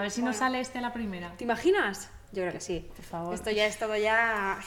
[0.00, 1.30] A ver si nos sale este a la primera.
[1.36, 2.08] ¿Te imaginas?
[2.32, 2.88] Yo creo que sí.
[2.96, 3.34] Por favor.
[3.34, 4.58] Esto ya es todo ya...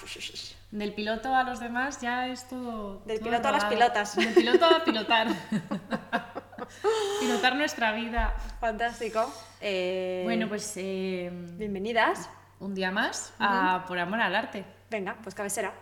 [0.69, 3.01] Del piloto a los demás ya es todo.
[3.07, 4.15] Del todo piloto a las pilotas.
[4.15, 5.27] Del piloto a pilotar.
[7.19, 8.35] pilotar nuestra vida.
[8.59, 9.33] Fantástico.
[9.59, 12.29] Eh, Bueno, pues eh, Bienvenidas.
[12.59, 14.63] un día más a Por Amor al Arte.
[14.91, 15.73] Venga, pues cabecera.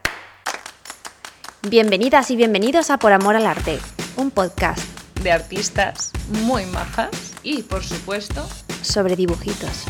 [1.63, 3.79] Bienvenidas y bienvenidos a Por Amor al Arte,
[4.15, 4.79] un podcast
[5.21, 6.13] de artistas
[6.45, 7.09] muy majas
[7.43, 8.47] y, por supuesto,
[8.81, 9.85] sobre dibujitos.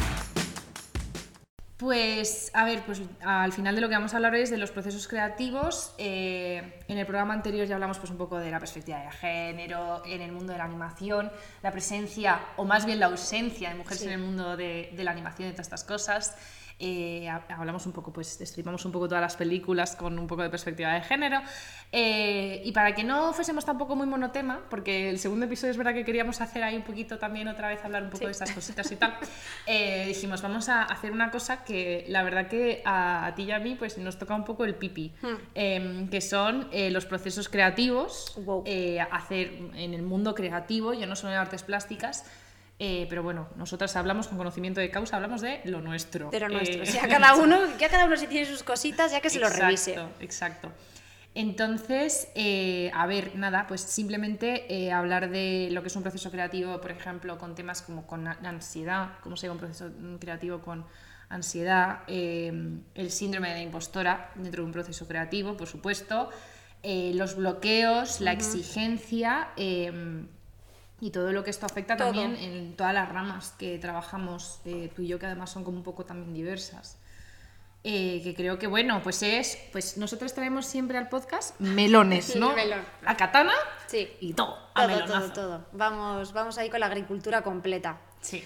[1.82, 4.58] Pues, a ver, pues al final de lo que vamos a hablar hoy es de
[4.60, 5.96] los procesos creativos.
[5.98, 10.04] Eh, en el programa anterior ya hablamos pues, un poco de la perspectiva de género,
[10.06, 11.32] en el mundo de la animación,
[11.64, 15.10] la presencia, o más bien la ausencia de mujeres en el mundo de, de la
[15.10, 16.36] animación y todas estas cosas.
[16.84, 20.42] Eh, ha- hablamos un poco, pues destripamos un poco todas las películas con un poco
[20.42, 21.40] de perspectiva de género.
[21.92, 25.94] Eh, y para que no fuésemos tampoco muy monotema, porque el segundo episodio es verdad
[25.94, 28.92] que queríamos hacer ahí un poquito también otra vez hablar un poco de estas cositas
[28.92, 29.14] y tal,
[29.68, 33.52] eh, dijimos vamos a hacer una cosa que la verdad que a, a ti y
[33.52, 35.14] a mí pues nos toca un poco el pipi,
[35.54, 38.64] em, que son eh, los procesos creativos, Wow.
[38.66, 42.26] eh, hacer en el mundo creativo, ya no solo en artes plásticas.
[42.84, 46.32] Eh, pero bueno, nosotras hablamos con conocimiento de causa, hablamos de lo nuestro.
[46.32, 46.80] De lo nuestro.
[46.80, 49.38] Eh, O sea, cada uno, ya cada uno si tiene sus cositas, ya que se
[49.40, 49.92] lo revise.
[49.92, 50.72] Exacto, exacto.
[51.36, 56.82] Entonces, eh, a ver, nada, pues simplemente hablar de lo que es un proceso creativo,
[56.82, 60.84] por ejemplo, con temas como con ansiedad, cómo se lleva un proceso mm, creativo con
[61.30, 66.32] ansiedad, eh, el síndrome de impostora dentro de un proceso creativo, por supuesto,
[66.84, 70.26] los bloqueos, la exigencia eh,
[71.02, 72.08] y todo lo que esto afecta Todo.
[72.14, 75.78] también en todas las ramas que trabajamos eh, tú y yo, que además son como
[75.78, 76.98] un poco también diversas.
[77.84, 82.54] Eh, que creo que bueno, pues es, pues nosotros traemos siempre al podcast melones, ¿no?
[82.54, 82.82] Melón.
[83.02, 83.54] La katana
[83.88, 84.08] Sí.
[84.20, 85.66] y todo, Todo, todo, todo.
[85.74, 87.98] Vamos, vamos ahí con la agricultura completa.
[88.22, 88.44] Sí.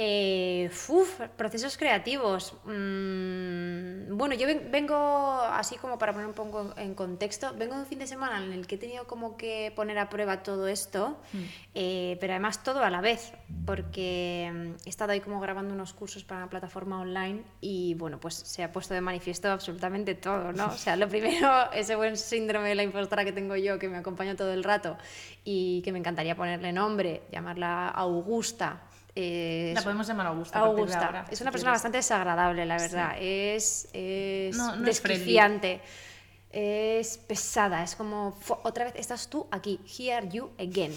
[0.00, 2.54] Eh, uf, procesos creativos.
[2.64, 7.80] Mm, bueno, yo ven- vengo, así como para poner un poco en contexto, vengo de
[7.80, 10.68] un fin de semana en el que he tenido como que poner a prueba todo
[10.68, 11.16] esto,
[11.74, 13.32] eh, pero además todo a la vez,
[13.66, 18.20] porque mm, he estado ahí como grabando unos cursos para una plataforma online y bueno,
[18.20, 20.66] pues se ha puesto de manifiesto absolutamente todo, ¿no?
[20.66, 23.96] O sea, lo primero, ese buen síndrome de la impostora que tengo yo, que me
[23.98, 24.96] acompaña todo el rato
[25.42, 28.82] y que me encantaría ponerle nombre, llamarla Augusta.
[29.14, 30.58] Eh, La podemos llamar Augusta.
[30.58, 31.06] Augusta.
[31.06, 31.78] ahora, es si una persona quieres.
[31.78, 33.16] bastante desagradable, la verdad.
[33.20, 35.80] Es, es No, no desquiciante.
[36.50, 37.82] Es pesada.
[37.82, 39.80] Es como, "Fu- otra vez estás tú aquí.
[39.98, 40.96] Here you again.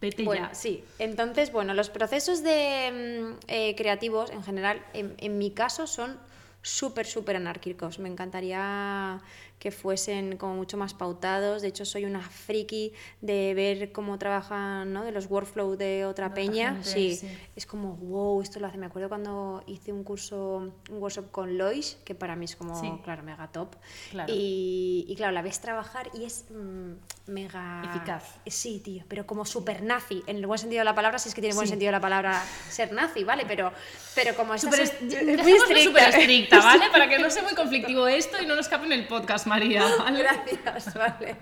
[0.00, 0.54] Vete Bueno, ya.
[0.54, 0.84] sí.
[0.98, 6.18] Entonces, bueno, los procesos de, mm, eh, creativos en general, en, en mi caso, son
[6.62, 7.98] súper, súper anárquicos.
[7.98, 9.20] Me encantaría
[9.66, 11.60] que fuesen como mucho más pautados.
[11.60, 15.02] De hecho, soy una friki de ver cómo trabajan, ¿no?
[15.02, 16.74] De los workflows de otra peña.
[16.74, 17.16] gente, sí.
[17.16, 17.28] sí.
[17.56, 18.78] Es como, wow, esto lo hace.
[18.78, 22.80] Me acuerdo cuando hice un curso, un workshop con Lois, que para mí es como,
[22.80, 22.88] Sí.
[23.02, 23.74] claro, mega top.
[24.12, 24.32] Claro.
[24.32, 26.92] Y, y claro, la ves trabajar y es mm,
[27.32, 27.82] mega...
[27.90, 28.22] Eficaz.
[28.46, 31.34] Sí, tío, pero como super nazi, en el buen sentido de la palabra, si es
[31.34, 31.70] que tiene buen Sí.
[31.72, 32.40] sentido la palabra
[32.70, 33.44] ser nazi, ¿vale?
[33.48, 33.72] Pero,
[34.14, 35.82] pero como Súper es- est- dejémoslo estricta.
[35.84, 36.84] súper estricta, ¿vale?
[36.92, 39.84] Para que no sea muy conflictivo esto y no nos escape en el podcast, María.
[39.98, 40.22] ¿vale?
[40.22, 41.36] Gracias, vale.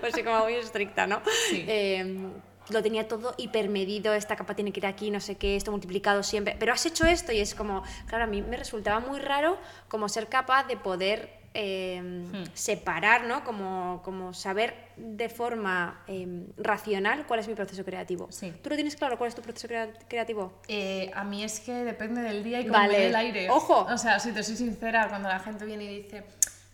[0.00, 1.20] Pues sí, como muy estricta, ¿no?
[1.50, 1.64] Sí.
[1.68, 2.28] Eh,
[2.70, 6.22] lo tenía todo hipermedido, esta capa tiene que ir aquí, no sé qué, esto multiplicado
[6.24, 6.56] siempre.
[6.58, 9.56] Pero has hecho esto y es como, claro, a mí me resultaba muy raro
[9.88, 12.44] como ser capaz de poder eh, Hmm.
[12.52, 13.42] separar, ¿no?
[13.44, 16.26] Como, como saber de forma eh,
[16.58, 18.26] racional cuál es mi proceso creativo.
[18.30, 18.52] Sí.
[18.62, 20.52] ¿Tú lo tienes claro cuál es tu proceso crea- creativo?
[20.68, 23.06] Eh, a mí es que depende del día y cómo Vale.
[23.08, 23.48] el aire.
[23.48, 23.86] Ojo.
[23.90, 26.24] O sea, si te soy sincera, cuando la gente viene y dice,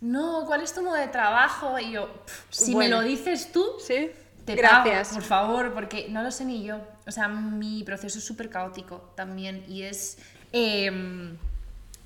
[0.03, 1.79] no, ¿cuál es tu modo de trabajo?
[1.79, 2.97] Y yo, "Pff, si Bueno.
[2.97, 4.11] me lo dices tú, Sí.
[4.45, 5.07] te Gracias.
[5.09, 6.79] pago, por favor, porque no lo sé ni yo.
[7.07, 10.17] O sea, mi proceso es súper caótico también y es...
[10.51, 11.35] em,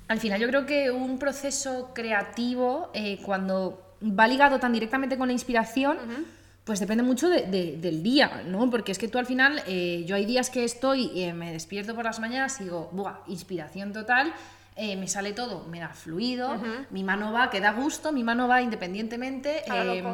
[0.08, 5.26] al final yo creo que un proceso creativo, eh, cuando va ligado tan directamente con
[5.28, 5.98] la inspiración,
[6.64, 8.70] pues depende mucho de- de- del día, ¿no?
[8.70, 11.94] Porque es que tú al final, eh, yo hay días que estoy, eh, me despierto
[11.94, 13.16] por las mañanas y digo, ¡buah!
[13.26, 14.32] Inspiración total.
[14.80, 16.56] Eh, me sale todo, me da fluido,
[16.90, 19.62] mi mano va, que da gusto, mi mano va independientemente.
[19.98, 20.04] Em,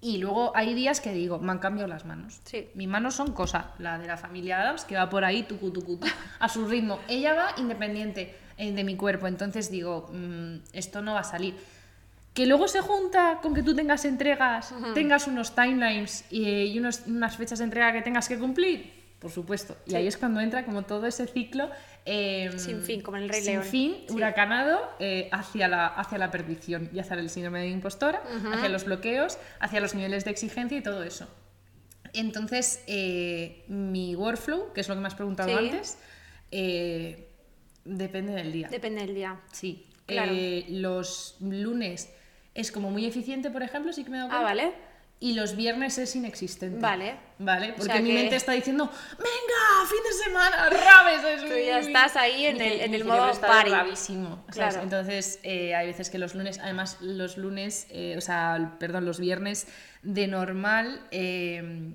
[0.00, 2.40] y luego hay días que digo, me han cambiado las manos.
[2.44, 2.68] Sí.
[2.74, 5.96] Mis manos son cosa, la de la familia Adams, que va por ahí, tucu, tucu,
[5.98, 6.06] tu,
[6.38, 7.00] a su ritmo.
[7.08, 11.56] Ella va independiente eh, de mi cuerpo, entonces digo, mm, esto no va a salir.
[12.34, 17.02] Que luego se junta con que tú tengas entregas, tengas unos timelines y, y unos-
[17.06, 19.74] unas fechas de entrega que tengas que cumplir, por supuesto.
[19.86, 21.70] Y ahí es cuando entra como todo ese ciclo.
[22.06, 23.64] Eh, Sin fin, como en el Rey sin León.
[23.64, 24.14] fin, Sí.
[24.14, 28.22] huracanado eh, hacia, la, hacia la perdición y hacia el síndrome de impostora,
[28.52, 31.28] hacia los bloqueos, hacia los niveles de exigencia y todo eso.
[32.12, 35.54] Entonces, eh, mi workflow, que es lo que me has preguntado Sí.
[35.66, 35.98] antes,
[36.50, 37.28] eh,
[37.84, 38.68] Depende del día.
[38.68, 39.40] Depende del día.
[39.52, 39.86] Sí.
[40.06, 40.32] Claro.
[40.70, 42.12] Los lunes
[42.54, 44.62] es como muy eficiente, por ejemplo, sí que me he dado Ah, cuenta.
[44.64, 44.72] vale.
[45.18, 46.78] Y los viernes es inexistente.
[46.78, 47.16] Vale.
[47.38, 51.24] Vale, porque sea mi que- mente está diciendo, venga, fin de semana, rabes.
[51.24, 53.70] Es Tú ya mi- estás ahí en mi el- en mi el modo está party.
[53.70, 54.54] rabísimo, ¿sabes?
[54.74, 54.82] Claro.
[54.82, 59.18] Entonces, eh, hay veces que los lunes, además, los lunes, eh, o sea, perdón, los
[59.18, 59.66] viernes
[60.02, 61.94] de normal, eh,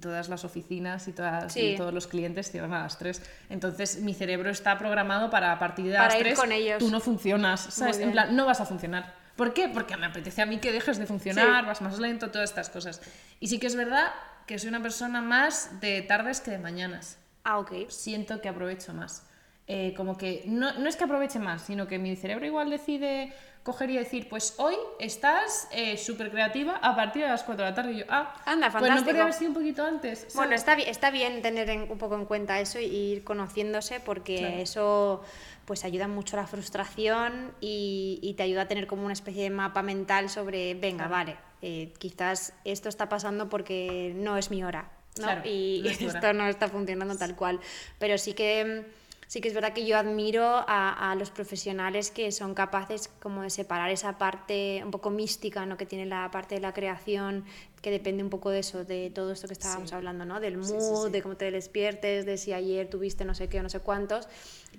[0.00, 1.60] todas las oficinas y, todas, Sí.
[1.72, 3.20] y todos los clientes cierran a las 3.
[3.50, 6.78] Entonces, mi cerebro está programado para a partir de Para las ir 3 con ellos.
[6.78, 7.98] tú no funcionas, ¿sabes?
[7.98, 9.20] En plan, no vas a funcionar.
[9.36, 9.68] ¿Por qué?
[9.68, 13.00] Porque me apetece a mí que dejes de funcionar, vas más lento, todas estas cosas.
[13.40, 14.12] Y sí que es verdad
[14.46, 17.18] que soy una persona más de tardes que de mañanas.
[17.44, 17.88] Ah, ok.
[17.88, 19.26] Siento que aprovecho más.
[19.68, 23.32] Eh, como que no, no es que aproveche más, sino que mi cerebro igual decide
[23.62, 25.68] coger y decir, pues hoy estás
[25.98, 27.92] súper creativa a partir de las 4 de la tarde.
[27.92, 29.04] Y yo, ah, Anda, pues no fantástico.
[29.06, 30.18] podría haber sido un poquito antes.
[30.20, 30.34] ¿sabes?
[30.34, 34.00] Bueno, está bien, está bien tener en- un poco en cuenta eso y ir conociéndose
[34.00, 34.56] porque Claro.
[34.56, 35.22] eso
[35.64, 39.44] pues ayuda mucho a la frustración y, y te ayuda a tener como una especie
[39.44, 41.10] de mapa mental sobre, venga, Claro.
[41.12, 45.22] vale, eh, quizás esto está pasando porque no es mi hora, ¿no?
[45.24, 47.60] Claro, y esto no está funcionando tal cual.
[48.00, 48.86] Pero sí que
[49.32, 53.40] sí que es verdad que yo admiro a, a los profesionales que son capaces como
[53.40, 55.78] de separar esa parte un poco mística, ¿no?
[55.78, 57.46] Que tiene la parte de la creación,
[57.80, 59.94] que depende un poco de eso, de todo esto que estábamos Sí.
[59.94, 60.38] hablando, ¿no?
[60.38, 63.60] Del mood, Sí, sí, de cómo te despiertes, de si ayer tuviste no sé qué
[63.60, 64.28] o no sé cuántos,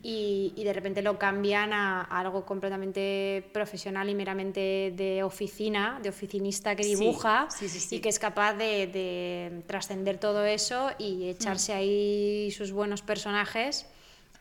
[0.03, 5.99] y, y de repente lo cambian a, a algo completamente profesional y meramente de oficina,
[6.03, 7.47] de oficinista que dibuja
[7.89, 13.87] y que es capaz de, de trascender todo eso y echarse ahí sus buenos personajes.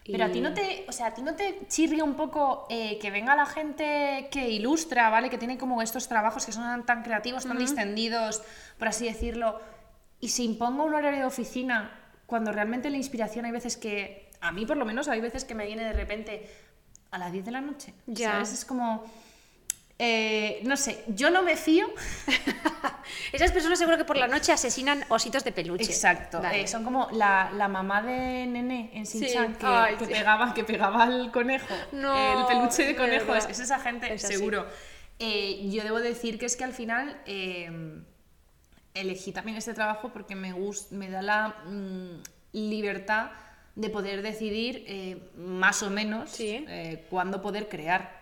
[0.04, 2.98] Pero a ti no te, o sea, a ti no te chirria un poco eh,
[2.98, 5.30] que venga la gente que ilustra, ¿vale?
[5.30, 8.42] Que tiene como estos trabajos que son tan creativos, tan distendidos,
[8.78, 9.60] por así decirlo,
[10.20, 14.50] y se imponga un horario de oficina cuando realmente la inspiración hay veces que, a
[14.50, 16.50] mí por lo menos, hay veces que me viene de repente
[17.12, 17.94] a las 10 de la noche.
[18.06, 18.32] Ya.
[18.32, 18.52] ¿Sabes?
[18.52, 19.04] Es como,
[19.98, 21.86] eh, no sé, yo no me fío.
[23.32, 25.84] Esas personas seguro que por la noche asesinan ositos de peluche.
[25.84, 26.40] Exacto.
[26.40, 26.62] Vale.
[26.62, 30.12] eh, son como la, la mamá de Nene en Sí, Shin-Chan que, ay, que sí.
[30.12, 31.74] pegaba, que pegaba al conejo.
[31.92, 33.34] No, el peluche de conejo.
[33.34, 34.66] Es, esa gente, Es seguro.
[35.18, 37.70] Eh, yo debo decir que es que al final eh,
[38.94, 40.54] elegí también este trabajo porque me,
[40.90, 42.22] me da la mm,
[42.52, 43.30] libertad
[43.74, 46.66] de poder decidir eh, más o menos Sí.
[47.08, 48.21] cuándo poder crear.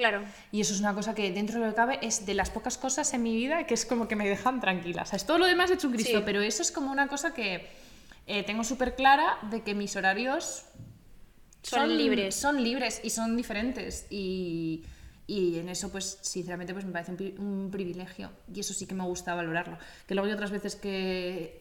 [0.00, 0.24] Claro.
[0.50, 2.78] Y eso es una cosa que dentro de lo que cabe es de las pocas
[2.78, 5.02] cosas en mi vida que es como que me dejan tranquila.
[5.02, 6.22] O sea, es todo lo demás hecho un Cristo, Sí.
[6.24, 7.68] pero eso es como una cosa que
[8.26, 10.64] eh, tengo súper clara de que mis horarios
[11.62, 12.34] Son libres.
[12.34, 14.06] Son libres y son diferentes.
[14.08, 14.82] Y,
[15.26, 18.30] y en eso, pues, sinceramente, pues me parece un, un privilegio.
[18.54, 19.76] Y eso sí que me gusta valorarlo.
[20.06, 21.59] Que luego hay otras veces que,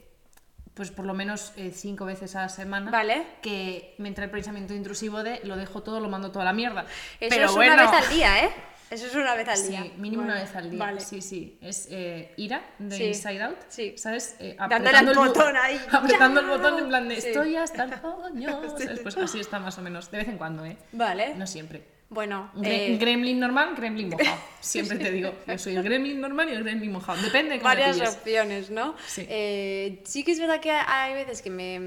[0.79, 3.25] pues por lo menos eh, cinco veces a la semana, Vale.
[3.41, 6.85] que me entra el pensamiento intrusivo de lo dejo todo, lo mando toda la mierda.
[7.19, 8.49] Eso pero es bueno, una vez al día, ¿eh?
[8.89, 9.81] Eso es una vez al Sí, día.
[9.97, 10.79] mínimo Bueno, una vez al día.
[10.79, 11.01] Vale.
[11.01, 11.57] Sí, sí.
[11.61, 13.57] Es eh, ira de Sí, Inside Out.
[13.67, 13.93] sí.
[13.97, 14.37] ¿Sabes?
[14.39, 15.81] Eh, apretando el botón ahí.
[15.91, 17.27] Apretando el botón en plan de Sí.
[17.27, 18.61] estoy hasta el coño.
[18.77, 18.99] ¿sabes?
[19.03, 20.09] Pues así está más o menos.
[20.09, 20.77] De vez en cuando, ¿eh?
[20.93, 21.35] Vale.
[21.35, 21.83] No siempre.
[22.09, 24.37] Bueno, eh, gremlin normal, gremlin mojado.
[24.61, 27.21] Siempre te digo, yo soy el gremlin normal y el gremlin mojado.
[27.21, 28.95] Depende de cómo varias opciones, ¿no?
[29.05, 29.25] Sí.
[29.29, 31.79] Eh, sí que es verdad que hay veces que me,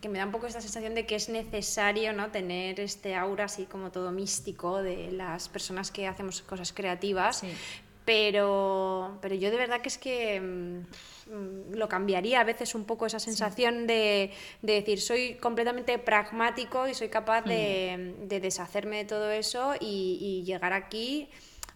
[0.00, 2.30] que me da un poco esta sensación de que es necesario ¿no?
[2.30, 7.38] tener este aura así como todo místico de las personas que hacemos cosas creativas.
[7.38, 7.48] Sí.
[8.04, 10.80] Pero, pero yo de verdad que es que mm,
[11.72, 14.30] lo cambiaría a veces un poco esa sensación de,
[14.62, 18.28] de decir soy completamente pragmático y soy capaz de, Mm.
[18.28, 21.28] de deshacerme de todo eso y, y llegar aquí.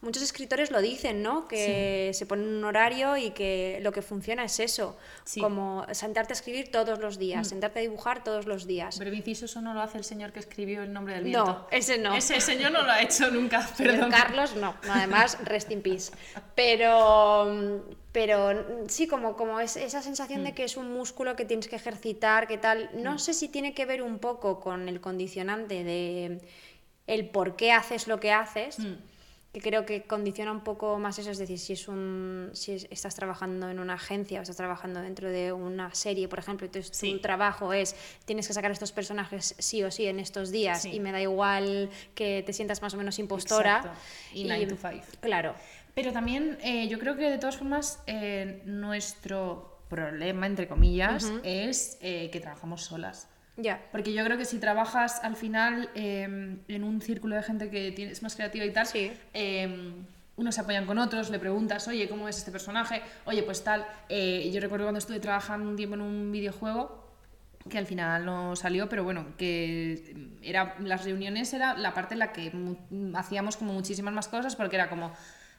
[0.05, 1.49] Muchos escritores lo dicen, ¿no?
[1.49, 5.41] Que se ponen un horario y que lo que funciona es eso, Sí.
[5.41, 8.99] como sentarte a escribir todos los días, sentarte a dibujar todos los días.
[8.99, 11.45] Breve inciso, eso no lo hace el señor que escribió El nombre del viento.
[11.47, 12.15] No, ese no.
[12.15, 14.11] Ese señor no lo ha hecho nunca, perdón.
[14.11, 16.13] Carlos no, además rest in peace.
[16.55, 17.83] Pero,
[18.13, 20.45] pero sí, como, como es esa sensación Mm.
[20.45, 22.91] de que es un músculo que tienes que ejercitar, que tal.
[22.95, 26.41] No sé si tiene que ver un poco con el condicionante de
[27.07, 28.79] el por qué haces lo que haces.
[28.79, 28.95] Mm.
[29.55, 32.89] Que creo que condiciona un poco más eso, es decir, si es un si es-
[32.91, 36.95] estás trabajando en una agencia o estás trabajando dentro de una serie, por ejemplo, entonces
[36.95, 37.13] Sí.
[37.13, 37.95] tu trabajo es
[38.25, 40.91] tienes que sacar estos personajes sí o sí en estos días Sí.
[40.95, 43.77] y me da igual que te sientas más o menos impostora.
[43.77, 43.99] Exacto.
[44.33, 45.03] Y nine to five.
[45.21, 45.55] Claro.
[45.95, 51.97] Pero también eh, yo creo que de todas formas eh, nuestro problema, entre comillas, es
[52.01, 53.29] eh, que trabajamos solas.
[53.57, 53.81] Ya.
[53.93, 57.95] Porque yo creo que si trabajas al final eh, en un círculo de gente que
[58.11, 59.13] es más creativa y tal, Sí.
[59.33, 59.93] eh,
[60.37, 63.03] unos se apoyan con otros, le preguntas, oye, ¿cómo es este personaje?
[63.25, 63.87] Oye, pues tal.
[64.09, 67.05] Eh, yo recuerdo cuando estuve trabajando un tiempo en un videojuego,
[67.71, 72.19] que al final no salió, pero bueno, que era las reuniones era la parte en
[72.19, 72.53] la que
[73.15, 75.13] hacíamos como muchísimas más cosas porque era como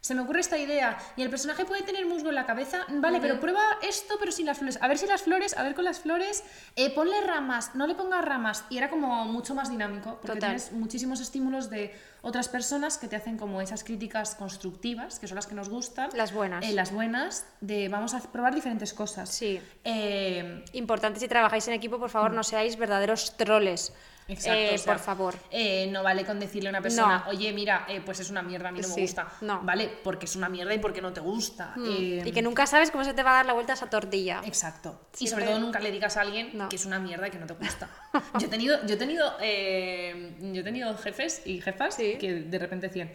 [0.05, 3.19] se me ocurre esta idea y el personaje puede tener musgo en la cabeza, vale,
[3.19, 5.83] pero prueba esto pero sin las flores, a ver si las flores, a ver con
[5.83, 6.43] las flores,
[6.75, 10.51] eh, ponle ramas, no le pongas ramas y era como mucho más dinámico porque Total.
[10.51, 15.35] tienes muchísimos estímulos de otras personas que te hacen como esas críticas constructivas, que son
[15.35, 16.09] las que nos gustan.
[16.13, 16.63] Las buenas.
[16.63, 19.29] Eh, las buenas, de vamos a probar diferentes cosas.
[19.29, 19.59] Sí.
[19.83, 23.91] Eh, Importante si trabajáis en equipo, por favor, no seáis verdaderos troles.
[24.27, 25.35] Exacto, Eh, o sea, por favor.
[25.51, 27.29] eh, no vale con decirle a una persona, No.
[27.31, 29.27] oye, mira, eh, pues es una mierda, a mí no Sí, me gusta.
[29.41, 29.61] no.
[29.61, 31.75] Vale, porque es una mierda y porque no te gusta.
[31.77, 33.89] Eh, Y que nunca sabes cómo se te va a dar la vuelta a esa
[33.89, 34.41] tortilla.
[34.45, 34.99] Exacto.
[35.19, 36.69] Y sobre todo nunca le digas a alguien No.
[36.69, 37.87] que es una mierda y que no te gusta.
[38.39, 42.15] yo he tenido, yo he tenido, eh, yo he tenido jefes y jefas Sí.
[42.19, 43.13] que de repente decían,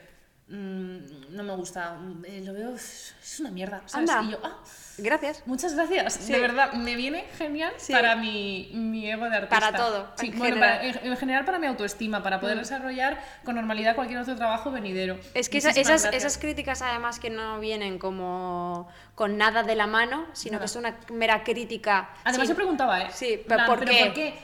[0.51, 3.83] "Mm, no me gusta, mm, eh, lo veo, es una mierda.
[3.87, 4.11] ¿sabes?
[4.11, 4.23] Anda.
[4.29, 4.59] Y yo, ah,
[5.03, 5.43] Gracias.
[5.47, 6.31] Muchas gracias, Sí.
[6.33, 7.91] de verdad, me viene genial Sí.
[7.93, 9.59] para mi, mi ego de artista.
[9.61, 10.79] Para todo, Sí, en bueno, general.
[10.79, 14.71] para- en, en general para mi autoestima, para poder desarrollar con normalidad cualquier otro trabajo
[14.71, 15.19] venidero.
[15.33, 19.87] Es que esa- esas, esas críticas además que no vienen como con nada de la
[19.87, 22.11] mano, sino que es una mera crítica.
[22.25, 23.09] Además se preguntaba, ¿eh?
[23.15, 24.05] Sí, pero plan, ¿por qué?
[24.05, 24.35] ¿por qué?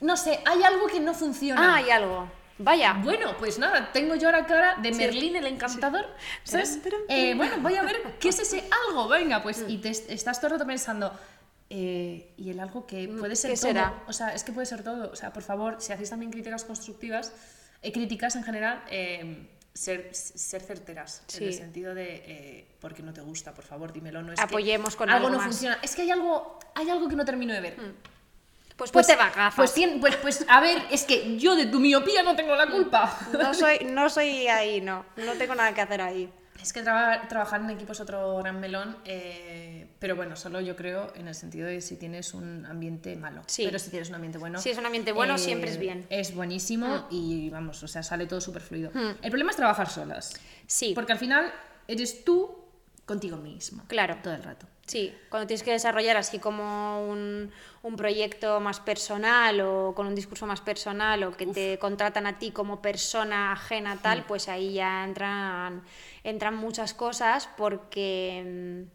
[0.00, 1.74] No sé, hay algo que no funciona.
[1.74, 2.26] Ah, hay algo.
[2.58, 2.94] Vaya.
[3.02, 6.06] Bueno, pues nada, tengo yo ahora cara de Merlín el encantador.
[6.44, 6.82] ¿Sabes?
[6.82, 9.08] Taram, taram, Eh, bueno, voy a ver qué es ese algo.
[9.08, 11.12] Venga, pues y te estás todo el rato pensando.
[11.68, 13.68] eh, y el algo que puede ser Mm, ¿qué todo.
[13.72, 14.02] será?
[14.06, 15.10] O sea, es que puede ser todo.
[15.10, 17.32] O sea, por favor, si hacéis también críticas constructivas,
[17.82, 21.24] eh, críticas en general, eh, ser, ser certeras.
[21.36, 21.58] En el Sí.
[21.58, 24.22] sentido de eh, porque no te gusta, por favor, dímelo.
[24.22, 25.46] No es Apoyemos que con algo algo no más.
[25.54, 25.78] funciona.
[25.82, 27.76] Es que hay algo, hay algo que no termino de ver.
[28.76, 29.54] Pues, pues te va gafas.
[29.56, 32.66] Pues, tien- pues, pues, a ver, es que yo de tu miopía no tengo la
[32.70, 33.18] culpa.
[33.32, 35.06] No soy, no soy ahí, no.
[35.16, 36.30] No tengo nada que hacer ahí.
[36.60, 40.74] Es que traba- trabajar en equipo es otro gran melón, eh, pero bueno, solo yo
[40.74, 43.42] creo en el sentido de si tienes un ambiente malo.
[43.46, 43.64] Sí.
[43.64, 44.58] Pero si tienes un ambiente bueno.
[44.58, 46.06] eh, Si es un ambiente bueno, siempre es bien.
[46.10, 47.04] Es buenísimo Mm.
[47.10, 48.90] y vamos, o sea, sale todo súper fluido.
[49.22, 50.34] El problema es trabajar solas.
[50.66, 50.92] Sí.
[50.94, 51.52] Porque al final
[51.88, 52.65] eres tú
[53.06, 53.84] contigo misma.
[53.86, 54.18] Claro.
[54.22, 54.66] Todo el rato.
[54.86, 57.50] Sí, cuando tienes que desarrollar así como un,
[57.82, 62.38] un proyecto más personal o con un discurso más personal o que te contratan a
[62.38, 65.82] ti como persona ajena tal, pues ahí ya entran,
[66.22, 68.86] entran muchas cosas porque...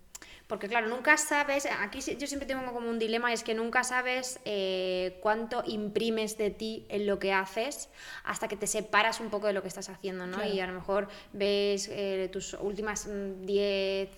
[0.51, 3.43] mm, Porque claro, nunca sabes, aquí sí- yo siempre tengo como un dilema, y es
[3.43, 7.89] que nunca sabes eh, cuánto imprimes de ti en lo que haces
[8.25, 10.37] hasta que te separas un poco de lo que estás haciendo, ¿no?
[10.37, 10.53] Claro.
[10.53, 13.07] Y a lo mejor ves eh, tus últimas
[13.41, 14.09] 10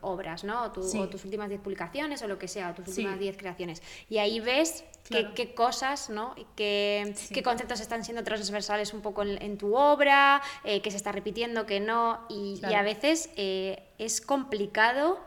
[0.00, 0.64] obras, ¿no?
[0.64, 0.98] O, tu- Sí.
[0.98, 3.00] o tus últimas 10 publicaciones o lo que sea, o tus Sí.
[3.02, 3.82] últimas 10 creaciones.
[4.08, 5.34] Y ahí ves qué, Claro.
[5.34, 6.34] qué cosas, ¿no?
[6.36, 7.34] Y qué, Sí.
[7.34, 11.12] qué conceptos están siendo transversales un poco en, en tu obra, eh, que se está
[11.12, 12.26] repitiendo, que no.
[12.28, 12.76] Y, y Claro.
[12.78, 15.20] a veces eh, es complicado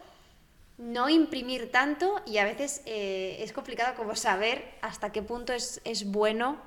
[0.78, 5.82] no imprimir tanto y a veces eh, es complicado como saber hasta qué punto es,
[5.86, 6.58] es bueno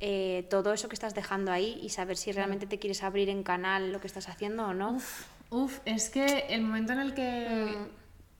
[0.00, 3.42] eh, todo eso que estás dejando ahí y saber si realmente te quieres abrir en
[3.42, 4.92] canal lo que estás haciendo o no.
[4.94, 7.76] Uf, uf, es que el momento en el que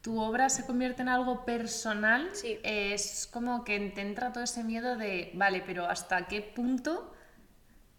[0.01, 2.59] tu obra se convierte en algo personal Sí.
[2.65, 7.15] es como que te entra todo ese miedo de, vale, pero ¿hasta qué punto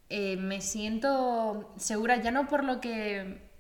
[0.09, 2.17] eh, me siento segura?
[2.17, 3.52] Ya no por lo que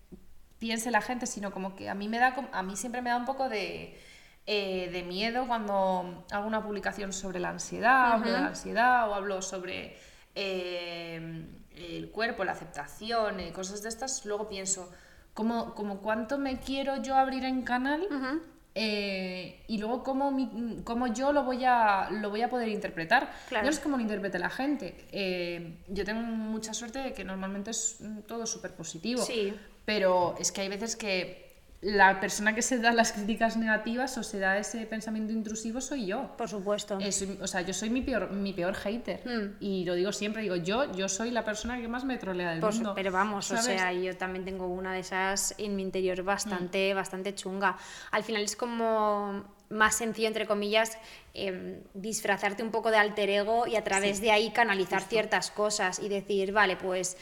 [0.63, 3.17] piense la gente, sino como que a mí me da, a mí siempre me da
[3.17, 3.99] un poco de,
[4.45, 9.13] eh, de miedo cuando hago una publicación sobre la ansiedad, hablo de la ansiedad o
[9.13, 9.97] hablo sobre
[10.35, 14.89] eh, el cuerpo, la aceptación, eh, cosas de estas, luego pienso,
[15.33, 18.07] como, como cuánto me quiero yo abrir en canal
[18.75, 23.31] eh, y luego cómo, mi- cómo yo lo voy, a, lo voy a poder interpretar.
[23.49, 23.65] Claro.
[23.65, 24.95] No sé cómo lo interprete la gente.
[25.11, 29.21] Eh, yo tengo mucha suerte de que normalmente es mm, todo súper positivo.
[29.21, 29.53] Sí.
[29.85, 31.42] Pero es que hay veces que
[31.83, 36.05] la persona que se da las críticas negativas o se da ese pensamiento intrusivo soy
[36.05, 36.35] yo.
[36.37, 36.97] Por supuesto.
[36.99, 39.21] Es- o sea, yo soy mi peor, mi peor hater.
[39.25, 39.57] Mm.
[39.59, 42.61] Y lo digo siempre, digo, yo, yo soy la persona que más me trolea del
[42.61, 42.93] Por su- mundo.
[42.95, 43.63] pero vamos, ¿sabes?
[43.63, 46.95] o sea, yo también tengo una de esas en mi interior bastante, Mm.
[46.95, 47.77] bastante chunga.
[48.11, 50.97] Al final es como más sencillo, entre comillas,
[51.33, 55.99] em, disfrazarte un poco de alter ego y a través de ahí canalizar ciertas cosas
[55.99, 57.17] y decir, vale, pues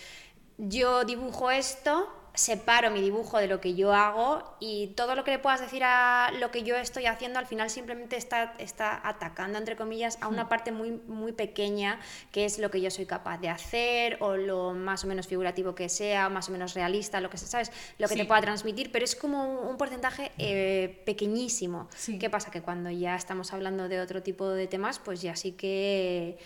[0.58, 5.32] yo dibujo esto, separo mi dibujo de lo que yo hago y todo lo que
[5.32, 9.58] le puedas decir a lo que yo estoy haciendo al final simplemente está, está atacando,
[9.58, 12.00] entre comillas, a una parte muy, muy pequeña
[12.32, 15.76] que es lo que yo soy capaz de hacer o lo más o menos figurativo
[15.76, 18.20] que sea, más o menos realista, lo que se sabes, lo que Sí.
[18.22, 21.90] te pueda transmitir, pero es como un, un porcentaje eh, pequeñísimo.
[21.96, 22.18] Sí.
[22.18, 22.50] ¿Qué pasa?
[22.50, 26.38] Que cuando ya estamos hablando de otro tipo de temas, pues ya sí que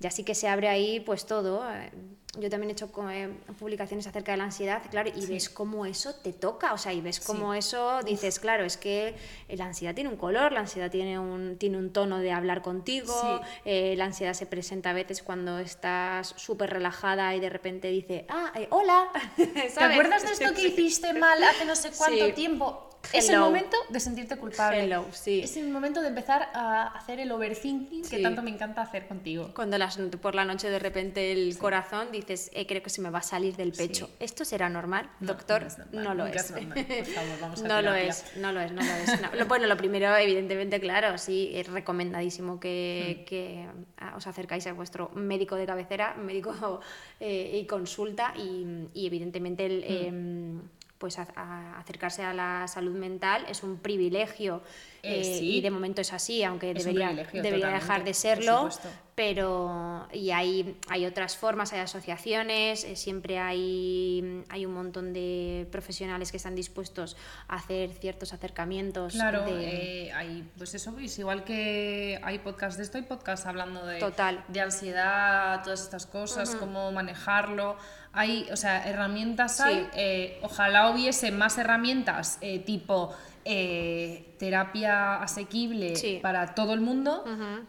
[0.00, 1.68] ya sí que se abre ahí pues todo.
[1.70, 1.90] eh,
[2.38, 6.14] Yo también he hecho eh, publicaciones acerca de la ansiedad, claro, y ves cómo eso
[6.14, 9.14] te toca, o sea, y ves cómo eso dices, claro, es que
[9.48, 13.14] la ansiedad tiene un color, la ansiedad tiene un, tiene un tono de hablar contigo,
[13.18, 13.48] Sí.
[13.64, 18.26] eh, la ansiedad se presenta a veces cuando estás súper relajada y de repente dice,
[18.28, 19.08] ah, eh, hola.
[19.36, 22.32] ¿Te acuerdas de esto que hiciste mal hace no sé cuánto Sí.
[22.32, 22.84] tiempo?
[23.12, 23.44] Es el Hello.
[23.46, 24.80] momento de sentirte culpable.
[24.82, 25.40] Hello, sí.
[25.42, 28.22] Es el momento de empezar a hacer el overthinking que Sí.
[28.22, 29.52] tanto me encanta hacer contigo.
[29.54, 33.10] Cuando las, por la noche de repente el corazón dices, eh, creo que se me
[33.10, 34.06] va a salir del pecho.
[34.06, 34.12] Sí.
[34.20, 35.10] ¿Esto será normal?
[35.20, 36.36] No, Doctor, no es normal, no lo es.
[36.36, 36.86] es normal.
[36.86, 39.20] Por favor, vamos a no lo es, no lo es, no lo es.
[39.38, 39.46] No.
[39.46, 43.24] Bueno, lo primero, evidentemente, claro, sí, es recomendadísimo que, Mm.
[43.24, 43.66] que,
[43.98, 46.80] ah, os acercáis a vuestro médico de cabecera, médico
[47.20, 50.06] eh, y consulta y, y evidentemente el, Mm.
[50.06, 50.62] em,
[50.98, 54.62] pues a- a acercarse a la salud mental es un privilegio
[55.02, 55.56] Eh, eh, sí.
[55.56, 58.68] y de momento es así, aunque Es un debería, debería dejar de serlo,
[59.14, 65.66] pero y hay, hay otras formas, hay asociaciones, eh, siempre hay, hay un montón de
[65.72, 67.16] profesionales que están dispuestos
[67.48, 69.14] a hacer ciertos acercamientos.
[69.14, 73.84] Claro, de- hay, pues eso, pues igual que hay podcast de esto, hay podcast hablando
[73.86, 74.44] de, Total.
[74.48, 77.76] de ansiedad, todas estas cosas, cómo manejarlo.
[78.12, 79.86] Hay, o sea, herramientas hay.
[79.94, 83.14] eh, ojalá hubiese más herramientas eh, tipo
[83.50, 86.18] eh, terapia asequible Sí.
[86.22, 87.24] para todo el mundo.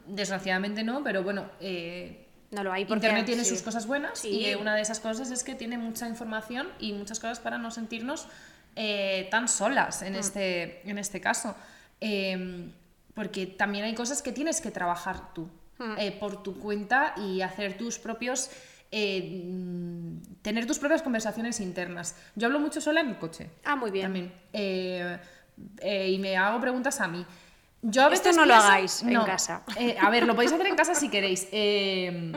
[0.07, 1.49] Desgraciadamente no, pero bueno.
[1.61, 3.51] eh, no lo hay porque Internet tiene sí.
[3.51, 4.29] sus cosas buenas Sí.
[4.29, 7.69] y una de esas cosas es que tiene mucha información y muchas cosas para no
[7.71, 8.27] sentirnos
[8.75, 10.05] eh, tan solas Mm.
[10.05, 11.55] en, este, en este caso.
[12.01, 12.69] Eh,
[13.13, 15.93] porque también hay cosas que tienes que trabajar tú Mm.
[15.97, 18.49] eh, por tu cuenta y hacer tus propios...
[18.91, 22.15] eh, mm, tener tus propias conversaciones internas.
[22.35, 23.51] Yo hablo mucho sola en el coche.
[23.63, 24.05] Ah, muy bien.
[24.05, 24.33] También.
[24.51, 25.19] Eh,
[25.79, 27.25] eh, y me hago preguntas a mí.
[27.81, 29.63] Yo a Esto veces no lo hagáis en casa.
[29.77, 31.47] Eh, a ver, lo podéis hacer en casa si queréis.
[31.51, 32.33] Eh,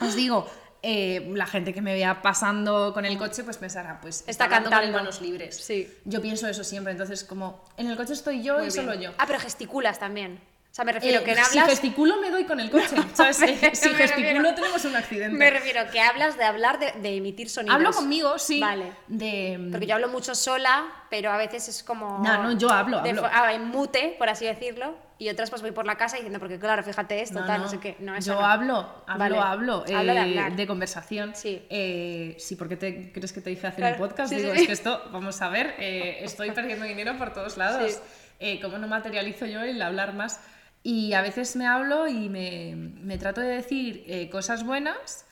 [0.00, 0.50] os digo,
[0.82, 4.70] eh, la gente que me vea pasando con el coche, pues pensará, pues Está hablando
[4.70, 4.98] con cantando.
[4.98, 5.56] manos libres.
[5.56, 5.88] Sí.
[6.04, 9.12] Yo pienso eso siempre, entonces como en el coche estoy yo Muy y solo yo.
[9.18, 10.40] Ah, pero gesticulas también.
[10.74, 11.68] O sea, me refiero Eh, que si hablas.
[11.68, 13.38] gesticulo me doy con el coche, ¿sabes?
[13.38, 13.54] me- si
[13.90, 13.96] me gesticulo
[14.40, 15.36] refiero- tenemos un accidente.
[15.38, 17.76] Me refiero que hablas de hablar, de, de emitir sonidos.
[17.76, 18.58] Hablo conmigo, sí.
[18.58, 18.92] Vale.
[19.06, 22.18] De, Porque yo hablo mucho sola, pero a veces es como.
[22.24, 23.28] No, no, yo hablo, de hablo.
[23.32, 24.96] ah, en mute, por así decirlo.
[25.16, 27.64] Y otras pues voy por la casa diciendo, porque claro, fíjate esto, No, tal, no,
[27.66, 27.70] no.
[27.70, 27.94] sé qué.
[28.00, 28.44] No, eso Yo no.
[28.44, 29.38] hablo, hablo, Vale.
[29.38, 31.36] hablo, eh, de conversación.
[31.36, 31.64] Sí.
[31.70, 34.30] Eh, sí, ¿por qué te crees que te dije hacer Claro, un podcast?
[34.30, 34.62] sí, Digo, sí.
[34.62, 37.92] es que esto, vamos a ver, eh, estoy perdiendo dinero por todos lados.
[37.92, 37.98] Sí.
[38.40, 40.40] Eh, ¿Cómo no materializo yo el hablar más?
[40.86, 45.24] Y a veces me hablo y me, me trato de decir eh, cosas buenas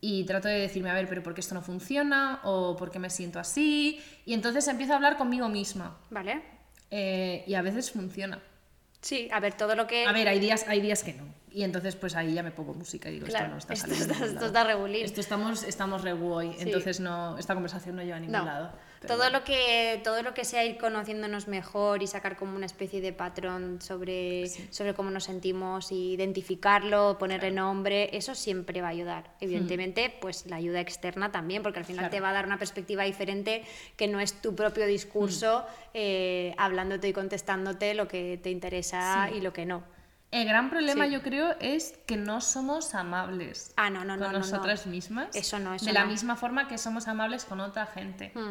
[0.00, 2.40] y trato de decirme, a ver, pero ¿por qué esto no funciona?
[2.44, 4.00] ¿O por qué me siento así?
[4.24, 5.98] Y entonces empiezo a hablar conmigo misma.
[6.10, 6.42] Vale.
[6.92, 8.40] Eh, y a veces funciona.
[9.00, 10.06] Sí, a ver, todo lo que.
[10.06, 11.24] A ver, hay días, hay días que no.
[11.56, 13.86] Y entonces pues ahí ya me pongo música y digo, Claro, esto no está esto
[13.86, 14.12] saliendo.
[14.12, 15.04] está- esto está regulín.
[15.04, 16.62] Esto estamos, estamos regu hoy, Sí.
[16.62, 18.44] entonces no, esta conversación no lleva a ningún No.
[18.44, 18.72] lado.
[19.00, 22.66] Pero Todo lo, que, todo lo que sea ir conociéndonos mejor y sacar como una
[22.66, 28.88] especie de patrón sobre, sobre cómo nos sentimos, y identificarlo, ponerle nombre, eso siempre va
[28.88, 29.30] a ayudar.
[29.40, 32.08] Evidentemente, pues la ayuda externa también, porque al final Hmm.
[32.08, 32.16] Claro.
[32.16, 33.62] te va a dar una perspectiva diferente
[33.96, 35.90] que no es tu propio discurso Hmm.
[35.94, 39.36] eh, hablándote y contestándote lo que te interesa Sí.
[39.36, 39.84] y lo que no.
[40.34, 41.12] El gran problema Sí.
[41.12, 44.38] yo creo es que no somos amables Ah, no, no, con no, no, no.
[44.40, 45.34] nosotras mismas.
[45.36, 48.32] Eso no, eso De la misma forma que somos amables con otra gente.
[48.34, 48.50] Mm.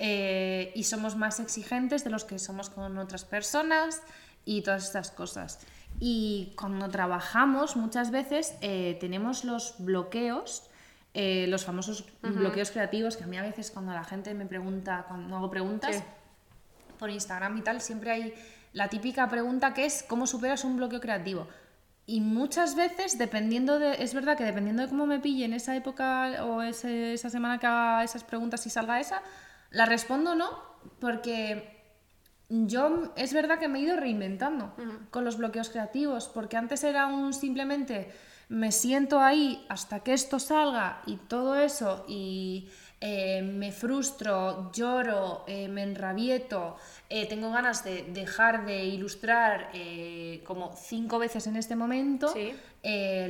[0.00, 4.02] Eh, y somos más exigentes de los que somos con otras personas
[4.44, 5.60] y todas estas cosas.
[6.00, 10.68] Y cuando trabajamos muchas veces eh, tenemos los bloqueos,
[11.14, 15.04] eh, los famosos bloqueos creativos, que a mí a veces cuando la gente me pregunta,
[15.06, 16.02] cuando hago preguntas Sí.
[16.98, 18.34] por Instagram y tal, siempre hay
[18.72, 21.48] la típica pregunta que es ¿cómo superas un bloqueo creativo?
[22.06, 25.76] Y muchas veces, dependiendo de, es verdad que dependiendo de cómo me pille en esa
[25.76, 29.22] época o ese- esa semana que haga esas preguntas y salga esa,
[29.70, 30.50] la respondo no,
[30.98, 31.78] porque
[32.48, 34.74] yo es verdad que me he ido reinventando
[35.10, 38.10] con los bloqueos creativos, porque antes era un simplemente
[38.48, 42.68] me siento ahí hasta que esto salga y todo eso y
[43.02, 46.76] eh, me frustro, lloro, eh, me enrabieto,
[47.08, 49.70] eh, tengo ganas de dejar de ilustrar
[50.44, 52.52] como cinco veces en este momento, Sí.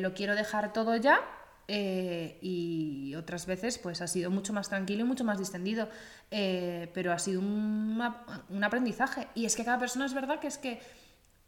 [0.00, 1.20] lo quiero dejar todo ya
[2.42, 5.88] y otras veces pues ha sido mucho más tranquilo y mucho más distendido,
[6.30, 8.02] pero ha sido un,
[8.48, 10.80] un aprendizaje y es que cada persona es verdad que es que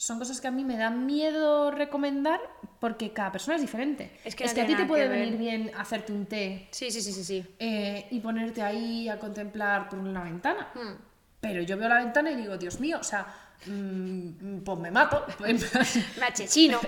[0.02, 2.40] son cosas que a mí me dan miedo recomendar
[2.80, 4.10] porque cada persona es diferente.
[4.24, 5.20] Es que es no que a ti te puede ver.
[5.20, 7.46] venir bien hacerte un té Sí, sí, sí, sí, sí.
[7.60, 10.70] eh, y ponerte ahí a contemplar por una ventana.
[10.74, 11.00] Mm.
[11.40, 13.26] Pero yo veo la ventana y digo, Dios mío, o sea,
[13.64, 15.24] pues me mato.
[15.38, 15.74] Pues,
[16.18, 16.78] Me achechino.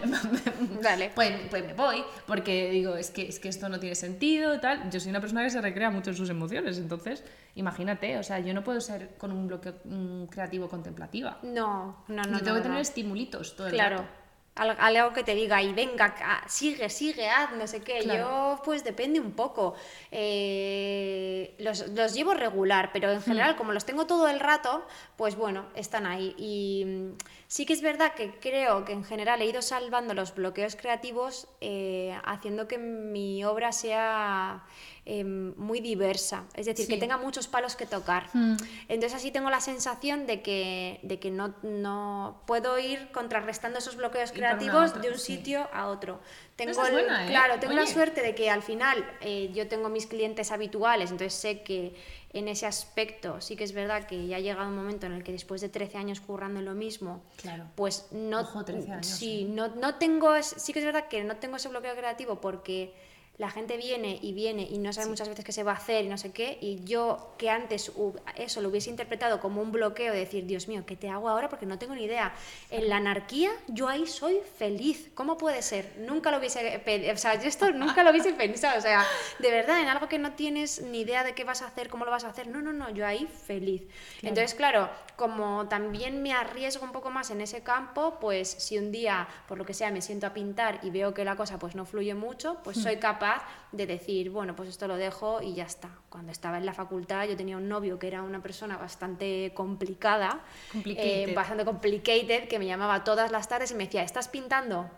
[0.82, 1.10] Vale.
[1.14, 4.90] pues, pues me voy, porque digo, es que, es que esto no tiene sentido, tal.
[4.90, 8.38] Yo soy una persona que se recrea mucho en sus emociones, entonces, imagínate, o sea,
[8.40, 11.38] yo no puedo ser con un bloqueo mm, creativo contemplativa.
[11.42, 12.22] No, no, no.
[12.24, 12.62] yo no, tengo que no.
[12.62, 13.98] tener estimulitos todo el Claro.
[13.98, 14.23] rato.
[14.56, 16.14] Al- Algo que te diga y venga,
[16.46, 17.98] sigue, sigue, haz, no sé qué.
[18.00, 18.56] Claro.
[18.56, 19.74] Yo, pues depende un poco.
[20.12, 23.22] Eh, los, los llevo regular, pero en Hmm.
[23.22, 24.86] general, como los tengo todo el rato,
[25.16, 26.34] pues bueno, están ahí.
[26.38, 27.16] Y mm,
[27.48, 31.48] sí que es verdad que creo que en general he ido salvando los bloqueos creativos,
[31.60, 34.62] eh, haciendo que mi obra sea
[35.06, 36.44] eh, muy diversa.
[36.54, 38.28] Es decir, que tenga muchos palos que tocar.
[38.32, 38.56] Hmm.
[38.88, 43.96] Entonces así tengo la sensación de que, de que no, no puedo ir contrarrestando esos
[43.96, 45.36] bloqueos creativos otra, de un sí.
[45.36, 46.20] sitio a otro.
[46.56, 47.28] Tengo el- buena, ¿eh?
[47.28, 51.34] Claro, tengo la suerte de que al final eh, yo tengo mis clientes habituales, entonces
[51.34, 51.94] sé que
[52.32, 55.22] en ese aspecto sí que es verdad que ya ha llegado un momento en el
[55.22, 57.64] que después de 13 años currando en lo mismo, Claro.
[57.74, 59.46] pues no, Ojo, 13 años, sí, ¿eh?
[59.50, 62.94] no, no tengo, sí que es verdad que no tengo ese bloqueo creativo porque
[63.36, 66.04] la gente viene y viene y no sabe muchas veces qué se va a hacer
[66.04, 67.90] y no sé qué, y yo que antes
[68.36, 71.48] eso lo hubiese interpretado como un bloqueo de decir, Dios mío, ¿qué te hago ahora?
[71.48, 72.32] Porque no tengo ni idea.
[72.70, 75.10] En la anarquía yo ahí soy feliz.
[75.14, 75.94] ¿Cómo puede ser?
[75.98, 76.80] Nunca lo hubiese
[77.12, 79.04] o sea, yo esto nunca lo hubiese pensado, o sea,
[79.40, 82.04] de verdad, en algo que no tienes ni idea de qué vas a hacer, cómo
[82.04, 83.82] lo vas a hacer, no, no, no, yo ahí feliz.
[84.22, 88.92] Entonces, claro, como también me arriesgo un poco más en ese campo, pues si un
[88.92, 91.74] día, por lo que sea, me siento a pintar y veo que la cosa pues
[91.74, 93.23] no fluye mucho, pues soy capaz
[93.72, 95.90] de decir, bueno, pues esto lo dejo y ya está.
[96.08, 100.40] Cuando estaba en la facultad yo tenía un novio que era una persona bastante complicada,
[100.72, 101.28] Complicated.
[101.30, 104.88] eh, bastante complicated, que me llamaba todas las tardes y me decía, ¿estás pintando?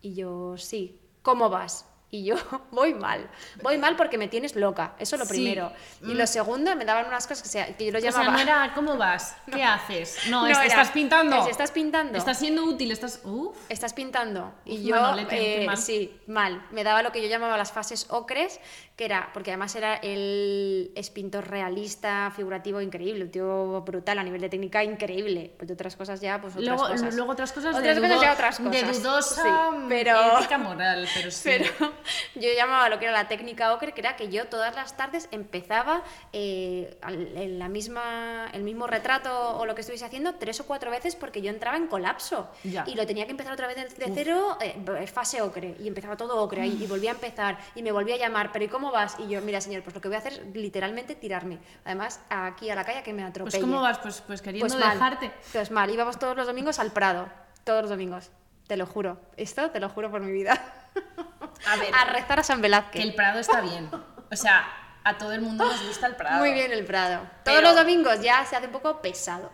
[0.00, 1.86] Y yo, sí, ¿cómo vas?
[2.14, 2.36] Y yo,
[2.70, 3.26] voy mal.
[3.62, 4.94] Voy mal porque me tienes loca.
[4.98, 5.30] Eso es lo Sí.
[5.32, 5.72] primero.
[6.02, 8.32] Y lo segundo, me daban unas cosas que, se- que yo lo O sea, llamaba...
[8.32, 9.34] no era ¿cómo vas?
[9.50, 10.18] ¿Qué haces?
[10.28, 11.36] No, No es, era, estás pintando.
[11.38, 12.18] es, estás pintando.
[12.18, 13.20] Estás siendo útil, estás.
[13.24, 13.56] Uf.
[13.70, 14.52] Estás pintando.
[14.66, 15.78] Y Uf, yo, Manolete, eh, mal.
[15.78, 16.66] sí, mal.
[16.70, 18.60] Me daba lo que yo llamaba las fases ocres,
[19.02, 24.22] que era, porque además era el es pintor realista, figurativo, increíble, un tío brutal a
[24.22, 25.52] nivel de técnica, increíble.
[25.56, 27.14] Pues de otras cosas ya, pues otras Luego, cosas.
[27.16, 29.02] luego otras cosas, Otras de, cosas dudo- ya otras de cosas.
[29.02, 31.50] dudosa Sí, pero- ética moral, pero sí.
[31.52, 31.92] Pero
[32.36, 35.28] yo llamaba lo que era la técnica ocre, que era que yo todas las tardes
[35.32, 40.66] empezaba eh, en la misma, el mismo retrato o lo que estuviese haciendo tres o
[40.66, 42.48] cuatro veces porque yo entraba en colapso.
[42.62, 42.84] Ya.
[42.86, 45.74] Y lo tenía que empezar otra vez de, de cero, eh, fase ocre.
[45.80, 48.64] Y empezaba todo ocre ahí, y volvía a empezar y me volvía a llamar, pero
[48.64, 49.16] ¿y cómo vas?
[49.18, 51.58] Y yo, mira señor, pues lo que voy a hacer es literalmente tirarme.
[51.84, 53.58] Además, aquí a la calle que me atropelle.
[53.58, 53.98] Pues ¿cómo vas?
[53.98, 54.94] Pues, pues queriendo Pues mal.
[54.94, 55.32] dejarte.
[55.52, 57.28] Pues mal, íbamos todos los domingos al Prado,
[57.64, 58.30] todos los domingos.
[58.68, 59.20] Te lo juro.
[59.36, 60.52] Esto te lo juro por mi vida.
[61.66, 63.00] A ver, A rezar a San Velázquez.
[63.00, 63.88] que el Prado está bien.
[64.30, 64.66] O sea,
[65.04, 66.38] a todo el mundo nos gusta el Prado.
[66.38, 67.22] Muy bien el Prado.
[67.44, 69.50] Pero- Todos los domingos ya se hace un poco pesado.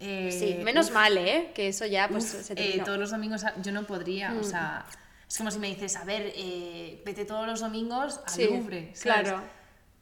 [0.00, 1.52] Eh, Sí, menos uf, mal, ¿eh?
[1.54, 4.40] Que eso ya pues uf, se eh, todos los domingos yo no podría, Mm.
[4.40, 4.84] o sea,
[5.32, 8.90] es como si me dices, a ver, eh, vete todos los domingos al Sí, Louvre,
[8.94, 9.00] ¿sabes?
[9.02, 9.40] claro.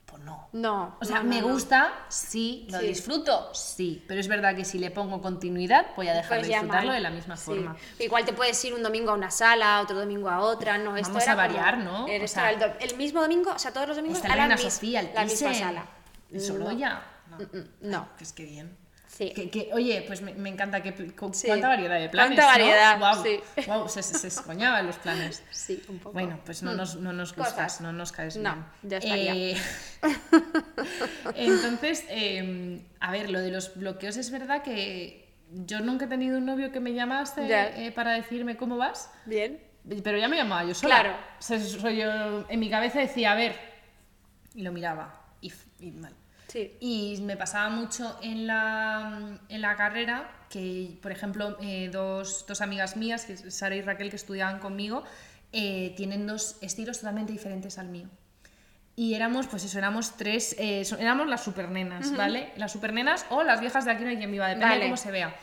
[0.05, 0.49] Pues no.
[0.53, 0.97] No.
[1.01, 1.49] O sea, no, no, me no.
[1.53, 2.89] gusta, sí, lo Sí.
[2.89, 6.55] disfruto, sí, pero es verdad que si le pongo continuidad voy a dejar Pues de
[6.55, 6.97] disfrutarlo mal.
[6.97, 7.45] de la misma Sí.
[7.45, 7.77] forma.
[8.01, 11.11] Igual te puedes ir un domingo a una sala, otro domingo a otra, no, esto
[11.11, 12.25] Vamos era a variar, como- ¿no?
[12.25, 14.63] O sea, el, el mismo domingo, o sea, todos los domingos a en la, mis-
[14.63, 15.87] Sofía, el la misma sala.
[16.33, 17.03] el Sorolla.
[17.31, 17.37] No.
[17.39, 18.09] Mm, mm, No.
[18.19, 18.77] Pues qué bien.
[19.11, 19.33] Sí.
[19.35, 21.49] Que, que- oye, pues me, me encanta que cu- Sí.
[21.49, 22.39] cuánta variedad de planes.
[22.39, 22.95] Cuánta variedad,
[23.25, 23.41] sí.
[23.67, 25.43] guau, se, se, se escoñaban los planes.
[25.51, 26.13] Sí, un poco.
[26.13, 26.77] Bueno, pues no Mm.
[26.77, 27.53] nos, no nos Cosas.
[27.53, 28.65] gustas, no nos caes No, bien.
[28.83, 29.35] ya estaría.
[29.35, 29.57] Eh,
[31.35, 36.39] Entonces, eh, a ver, lo de los bloqueos es verdad que yo nunca he tenido
[36.39, 37.43] un novio que me llamase
[37.87, 39.61] eh, para decirme cómo vas, Bien.
[40.05, 41.01] pero ya me llamaba yo sola.
[41.01, 41.17] Claro.
[41.39, 43.57] O sea, soy yo, en mi cabeza decía, a ver,
[44.55, 45.51] y lo miraba, y
[45.91, 46.15] mal.
[46.51, 46.77] Sí.
[46.81, 52.61] Y me pasaba mucho en la, en la carrera que, por ejemplo, eh, dos, dos
[52.61, 55.05] amigas mías, que Sara y Raquel, que estudiaban conmigo,
[55.53, 58.09] eh, tienen dos estilos totalmente diferentes al mío.
[58.97, 62.53] Y éramos, pues eso, éramos tres, eh, éramos las supernenas, ¿vale?
[62.57, 64.81] Las supernenas o las viejas de aquí no hay quien viva, depende Vale.
[64.81, 65.35] de cómo se vea.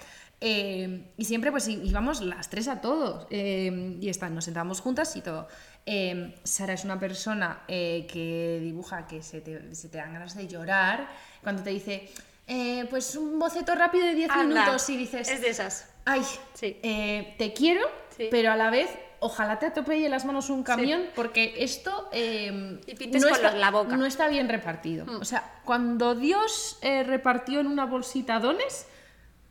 [0.41, 3.25] Eh, y siempre pues íbamos las tres a todos.
[3.31, 5.47] eh, y está, nos sentábamos juntas y todo.
[5.89, 10.35] Eh, Sara es una persona eh, que dibuja que se te, se te dan ganas
[10.35, 11.07] de llorar.
[11.41, 12.09] Cuando te dice,
[12.45, 15.89] eh, pues un boceto rápido de 10 Anda, minutos y dices, Es de esas.
[16.03, 16.21] ay,
[16.53, 16.77] Sí.
[16.83, 17.81] eh, te quiero,
[18.17, 18.27] Sí.
[18.29, 22.95] pero a la vez ojalá te atropelle las manos un camión porque esto eh, Y
[22.95, 23.95] pintes no, está, los- la boca.
[23.95, 25.05] no está bien repartido.
[25.05, 25.21] Mm.
[25.21, 28.87] O sea, cuando Dios eh, repartió en una bolsita dones,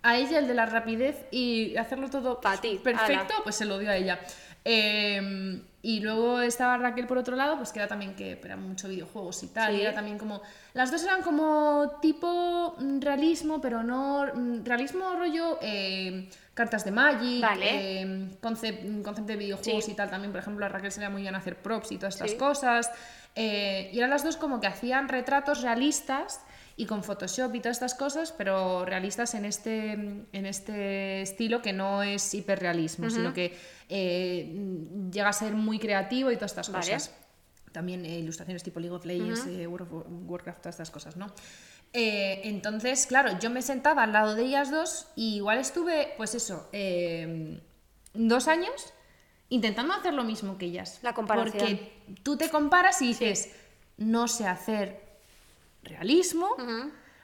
[0.03, 3.43] a ella el de la rapidez y hacerlo todo Pa' ti, perfecto, ala.
[3.43, 4.21] pues se lo dio a ella.
[4.65, 8.89] Eh, Y luego estaba Raquel por otro lado, pues que era también que era mucho
[8.89, 9.73] videojuegos y tal.
[9.73, 9.79] Sí.
[9.79, 10.43] Y era también como.
[10.75, 14.27] Las dos eran como tipo mm, realismo, pero no.
[14.35, 15.59] mm, Realismo rollo.
[15.63, 17.67] eh, cartas de Magic, Vale.
[18.03, 19.93] eh, concept, concept de videojuegos Sí.
[19.93, 20.11] y tal.
[20.11, 22.33] También, por ejemplo, a Raquel se le da muy bien hacer props y todas estas
[22.33, 22.37] Sí.
[22.37, 22.91] cosas.
[23.37, 26.41] Eh, y eran las dos como que hacían retratos realistas
[26.77, 31.73] y con Photoshop y todas estas cosas, pero realistas en este, en este estilo que
[31.73, 33.57] no es hiperrealismo, sino que
[33.89, 34.55] eh,
[35.11, 36.85] llega a ser muy creativo y todas estas Vale.
[36.85, 37.15] cosas.
[37.73, 41.33] También eh, ilustraciones tipo League of Legends, eh, World of Warcraft, todas estas cosas, ¿no?
[41.99, 46.69] Entonces, claro, yo me sentaba al lado de ellas dos y igual estuve, pues eso,
[48.13, 48.93] dos años
[49.49, 50.99] intentando hacer lo mismo que ellas.
[51.01, 51.59] La comparación.
[51.59, 53.51] Porque tú te comparas y dices,
[53.97, 55.06] no sé hacer
[55.87, 56.49] realismo.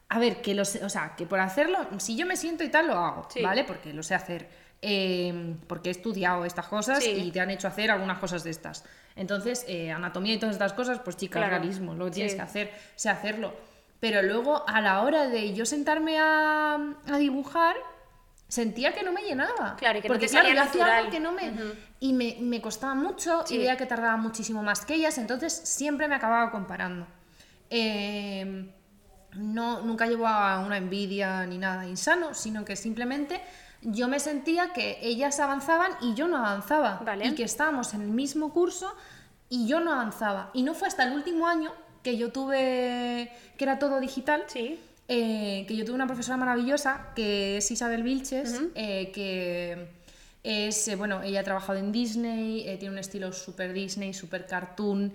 [0.09, 2.69] A ver, que lo sé, o sea, que por hacerlo, si yo me siento y
[2.69, 3.43] tal, lo hago, Sí.
[3.43, 3.65] ¿vale?
[3.65, 4.63] Porque lo sé hacer.
[4.85, 7.11] eh, porque he estudiado estas cosas Sí.
[7.11, 8.85] y te han hecho hacer algunas cosas de estas.
[9.15, 11.51] Entonces, eh, anatomía y todas estas cosas, pues chica, Claro.
[11.59, 12.39] realismo, lo que tienes Sí.
[12.39, 13.55] que hacer, sé hacerlo.
[14.01, 16.75] Pero luego, a la hora de yo sentarme a,
[17.07, 17.77] a dibujar,
[18.49, 19.77] sentía que no me llenaba.
[19.77, 21.53] Claro, y que no porque te claro, salía yo hacía algo que no me...
[22.01, 26.09] Y me, me costaba mucho y veía que tardaba muchísimo más que ellas, entonces siempre
[26.09, 27.07] me acababa comparando.
[27.75, 28.71] Eh,
[29.35, 33.41] no, nunca llevo a una envidia ni nada insano, sino que simplemente
[33.81, 37.01] yo me sentía que ellas avanzaban y yo no avanzaba.
[37.05, 37.27] Vale.
[37.27, 38.95] Y que estábamos en el mismo curso
[39.49, 40.51] y yo no avanzaba.
[40.53, 44.79] Y no fue hasta el último año que yo tuve, que era todo digital, Sí.
[45.09, 49.89] eh, que yo tuve una profesora maravillosa, que es Isabel Vilches, eh, que
[50.43, 55.13] es, eh, bueno, ella ha trabajado en Disney, tiene un estilo súper Disney, súper cartoon.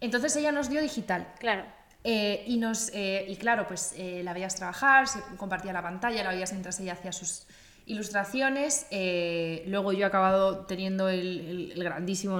[0.00, 1.28] Entonces ella nos dio digital.
[1.38, 1.64] Claro.
[2.02, 6.22] Eh, y, nos, eh, y claro, pues eh, la veías trabajar, se compartía la pantalla,
[6.24, 7.46] la veías mientras ella hacía sus
[7.86, 8.86] ilustraciones.
[8.90, 12.36] eh, luego yo he acabado teniendo el, el- el grandísimo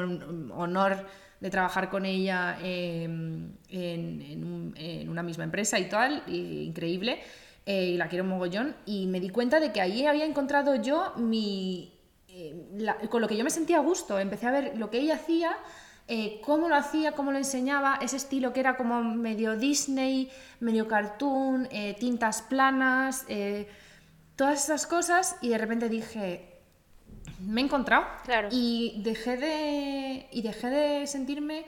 [0.54, 1.06] honor
[1.40, 7.20] de trabajar con ella eh, en, en un- en una misma empresa y tal, increíble,
[7.66, 8.74] eh, y la quiero mogollón.
[8.86, 11.92] Y me di cuenta de que ahí había encontrado yo mi,
[12.28, 14.18] eh, la- con lo que yo me sentía a gusto.
[14.18, 15.56] Empecé a ver lo que ella hacía,
[16.12, 20.88] eh, cómo lo hacía, cómo lo enseñaba, ese estilo que era como medio Disney, medio
[20.88, 23.68] cartoon, eh, tintas planas, eh,
[24.34, 26.58] todas esas cosas, y de repente dije,
[27.38, 28.06] me he encontrado.
[28.24, 28.48] Claro.
[28.50, 31.64] Y dejé de, y dejé de sentirme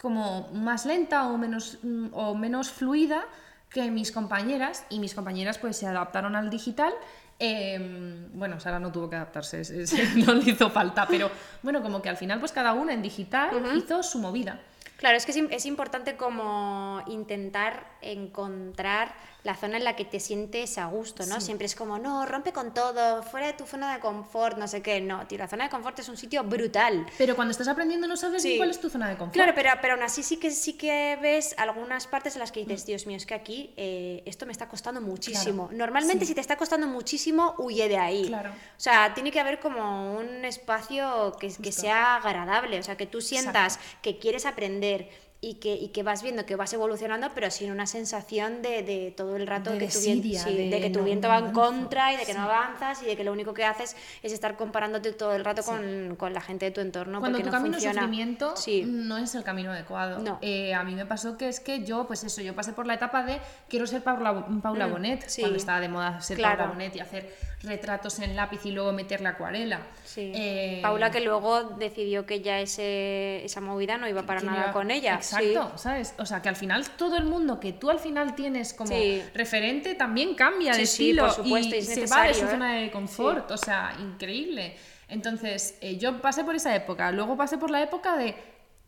[0.00, 1.78] como más lenta o menos,
[2.12, 3.26] o menos fluida
[3.68, 6.94] que mis compañeras y mis compañeras pues se adaptaron al digital.
[7.38, 9.62] Eh, bueno, Sara no tuvo que adaptarse,
[10.26, 11.30] no le hizo falta, pero
[11.62, 14.60] bueno, como que al final pues cada una en digital hizo su movida.
[14.96, 19.14] Claro, es que es importante como intentar encontrar
[19.46, 21.40] la zona en la que te sientes a gusto, ¿no?
[21.40, 24.82] Siempre es como, no, rompe con todo, fuera de tu zona de confort, no sé
[24.82, 25.00] qué.
[25.00, 27.06] No, tío, la zona de confort es un sitio brutal.
[27.16, 29.34] Pero cuando estás aprendiendo no sabes ni cuál es tu zona de confort.
[29.34, 32.60] Claro, pero, pero aún así sí que, sí que ves algunas partes en las que
[32.60, 35.68] dices, Dios mío, es que aquí eh, esto me está costando muchísimo.
[35.68, 36.30] Claro, Normalmente sí.
[36.30, 38.26] si te está costando muchísimo, huye de ahí.
[38.26, 38.50] Claro.
[38.50, 43.06] O sea, tiene que haber como un espacio que, que sea agradable, o sea, que
[43.06, 45.08] tú sientas que quieres aprender
[45.48, 49.14] y que, y que vas viendo que vas evolucionando, pero sin una sensación de, de
[49.16, 51.28] todo el rato De que, tu viento, desidia, sí, de de que tu no- viento
[51.28, 53.96] va en contra y de que no avanzas y de que lo único que haces
[54.22, 57.20] es estar comparándote todo el rato con, con la gente de tu entorno.
[57.20, 58.02] Cuando tu no camino es funciona.
[58.02, 58.82] sufrimiento, Sí.
[58.86, 60.18] no es el camino adecuado.
[60.18, 60.38] No.
[60.42, 62.94] Eh, a mí me pasó que es que yo, pues eso, yo pasé por la
[62.94, 66.58] etapa de quiero ser Paula, Paula Mm, Bonet, cuando estaba de moda ser Claro.
[66.58, 67.32] Paula Bonet y hacer
[67.66, 69.80] retratos en lápiz y luego meterle acuarela.
[70.04, 70.32] Sí.
[70.34, 74.72] Eh, Paula que luego decidió que ya ese, esa movida no iba para nada iba-
[74.72, 75.14] con ella.
[75.16, 76.14] Exacto, ¿sabes?
[76.18, 79.22] O sea, que al final todo el mundo que tú al final tienes como Sí.
[79.34, 82.48] referente también cambia de estilo supuesto, y es se va de su ¿eh?
[82.50, 84.76] zona de confort, o sea, increíble.
[85.08, 88.34] Entonces, eh, yo pasé por esa época, luego pasé por la época de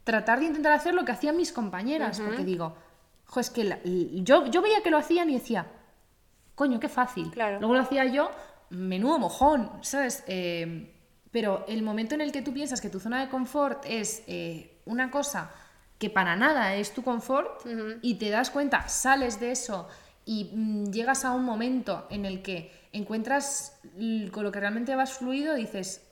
[0.05, 2.75] tratar de intentar hacer lo que hacían mis compañeras, porque digo,
[3.27, 5.67] jo, es que la- yo, yo veía que lo hacían y decía,
[6.55, 7.31] coño, qué fácil.
[7.31, 7.59] Claro.
[7.61, 8.31] Luego lo hacía yo,
[8.71, 10.25] menudo mojón, ¿sabes?
[10.27, 10.95] Eh,
[11.31, 14.81] pero el momento en el que tú piensas que tu zona de confort es eh,
[14.85, 15.51] una cosa
[15.99, 17.67] que para nada es tu confort
[18.03, 19.89] y te das cuenta, sales de eso
[20.25, 23.81] y mm, llegas a un momento en el que encuentras
[24.33, 26.07] con lo que realmente vas fluido, dices,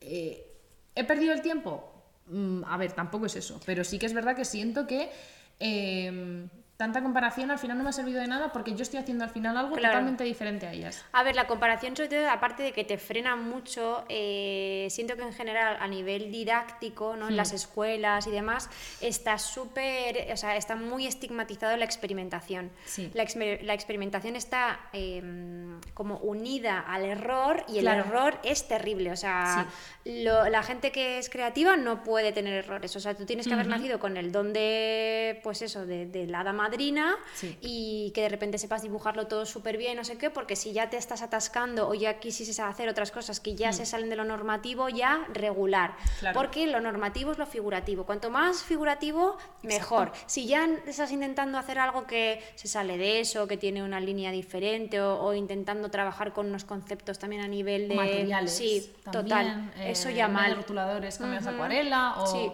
[0.00, 0.46] eh,
[0.94, 1.92] ¿he perdido el tiempo?
[2.26, 5.10] Mm, a ver, tampoco es eso, pero sí que es verdad que siento que
[5.58, 9.22] eh, tanta comparación al final no me ha servido de nada porque yo estoy haciendo
[9.22, 9.92] al final algo Claro.
[9.94, 11.04] totalmente diferente a ellas.
[11.12, 15.22] A ver, la comparación, sobre todo, aparte de que te frena mucho, eh, siento que
[15.22, 17.28] en general a nivel didáctico, ¿no?
[17.28, 18.68] en las escuelas y demás,
[19.00, 22.70] está súper, o sea, está muy estigmatizado la experimentación.
[22.84, 23.10] Sí.
[23.14, 25.22] La, exper- la experimentación está eh,
[25.94, 28.00] como unida al error y el Claro.
[28.06, 29.12] error es terrible.
[29.12, 29.66] O sea,
[30.04, 32.96] lo- la gente que es creativa no puede tener errores.
[32.96, 36.26] O sea, tú tienes que haber nacido con el don de, pues eso, de, de
[36.26, 37.56] la hada madrina Sí.
[37.60, 40.88] y que de repente sepas dibujarlo todo súper bien, no sé qué, porque si ya
[40.88, 44.24] te estás atascando o ya quisieses hacer otras cosas que ya se salen de lo
[44.24, 45.90] normativo, ya regular.
[45.92, 46.18] Mm.
[46.20, 46.38] Claro.
[46.38, 48.04] Porque lo normativo es lo figurativo.
[48.06, 50.12] Cuanto más figurativo, mejor.
[50.26, 54.30] Si ya estás intentando hacer algo que se sale de eso, que tiene una línea
[54.30, 57.94] diferente o, o intentando trabajar con unos conceptos también a nivel de...
[57.96, 58.52] materiales.
[58.56, 59.72] Sí, también, total.
[59.76, 60.56] eh, eso ya mal.
[60.56, 61.54] rotuladores cambias Ujú.
[61.54, 62.26] acuarela o...
[62.26, 62.52] Sí.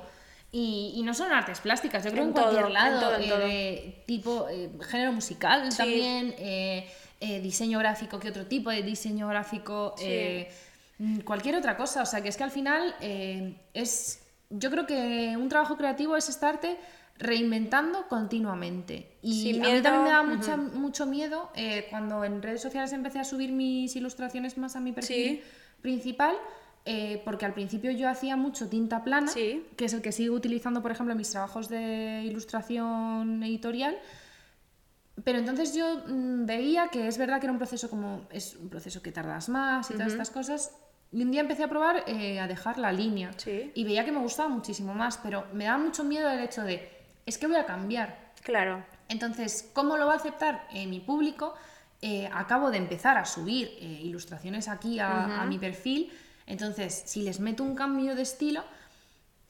[0.50, 3.16] Y, y no son artes plásticas, yo creo En en, cualquier todo, en lado, todo,
[3.16, 3.38] en eh, todo.
[3.38, 5.76] de tipo eh, género musical Sí.
[5.78, 6.88] también, eh,
[7.20, 10.46] eh, diseño gráfico, que otro tipo de diseño gráfico, Sí.
[10.98, 12.02] mm, cualquier otra cosa.
[12.02, 12.94] O sea, que es que al final
[13.74, 14.22] es.
[14.50, 16.78] Yo creo que un trabajo creativo es estarte
[17.18, 19.18] reinventando continuamente.
[19.22, 22.92] Y Sin a mí también me da mucha- mucho miedo eh, cuando en redes sociales
[22.92, 25.42] empecé a subir mis ilustraciones más a mi perfil Sí.
[25.82, 26.34] principal.
[26.84, 29.66] Eh, porque al principio yo hacía mucho tinta plana, Sí.
[29.76, 33.96] que es el que sigo utilizando, por ejemplo, en mis trabajos de ilustración editorial.
[35.24, 38.68] Pero entonces yo mm, veía que es verdad que era un proceso como es un
[38.68, 40.72] proceso que tardas más y todas estas cosas.
[41.10, 43.72] Y un día empecé a probar eh, a dejar la línea Sí.
[43.74, 46.88] y veía que me gustaba muchísimo más, pero me daba mucho miedo el hecho de
[47.26, 48.28] es que voy a cambiar.
[48.42, 48.84] Claro.
[49.08, 51.54] Entonces, ¿cómo lo va a aceptar eh, mi público?
[52.00, 56.12] Eh, acabo de empezar a subir eh, ilustraciones aquí a, a mi perfil.
[56.48, 58.64] Entonces, si les meto un cambio de estilo,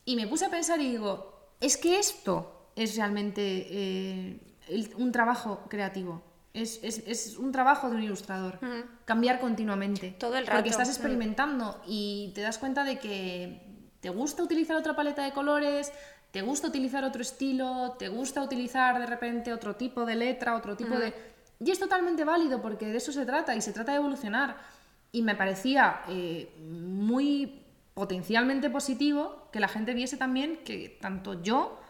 [0.05, 5.13] y me puse a pensar y digo, es que esto es realmente eh, el- un
[5.13, 6.23] trabajo creativo.
[6.55, 8.59] Es, es- es un trabajo de un ilustrador.
[9.05, 10.11] Cambiar continuamente.
[10.19, 10.71] Todo el Porque rato.
[10.71, 10.91] estás Mm.
[10.93, 13.63] experimentando y te das cuenta de que
[14.01, 15.93] te gusta utilizar otra paleta de colores,
[16.33, 20.77] te gusta utilizar otro estilo, te gusta utilizar de repente otro tipo de letra, otro
[20.77, 21.15] tipo de...
[21.61, 24.57] Y es totalmente válido porque de eso se trata y se trata de evolucionar.
[25.13, 27.63] Y me parecía eh, muy
[27.95, 31.81] potencialmente positivo que la gente viese también que tanto yo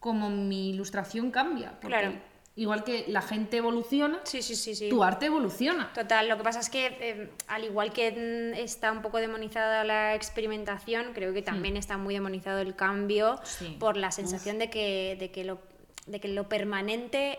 [0.00, 1.70] como mi ilustración cambia.
[1.80, 2.12] Porque Claro.
[2.56, 4.88] igual que la gente evoluciona, Sí, sí, sí, sí.
[4.90, 5.90] tu arte evoluciona.
[5.94, 9.84] Total, lo que pasa es que eh, al igual que mm, está un poco demonizada
[9.84, 13.40] la experimentación, creo que también está muy demonizado el cambio
[13.78, 15.58] por la sensación de que, de que lo
[16.06, 17.38] de que lo permanente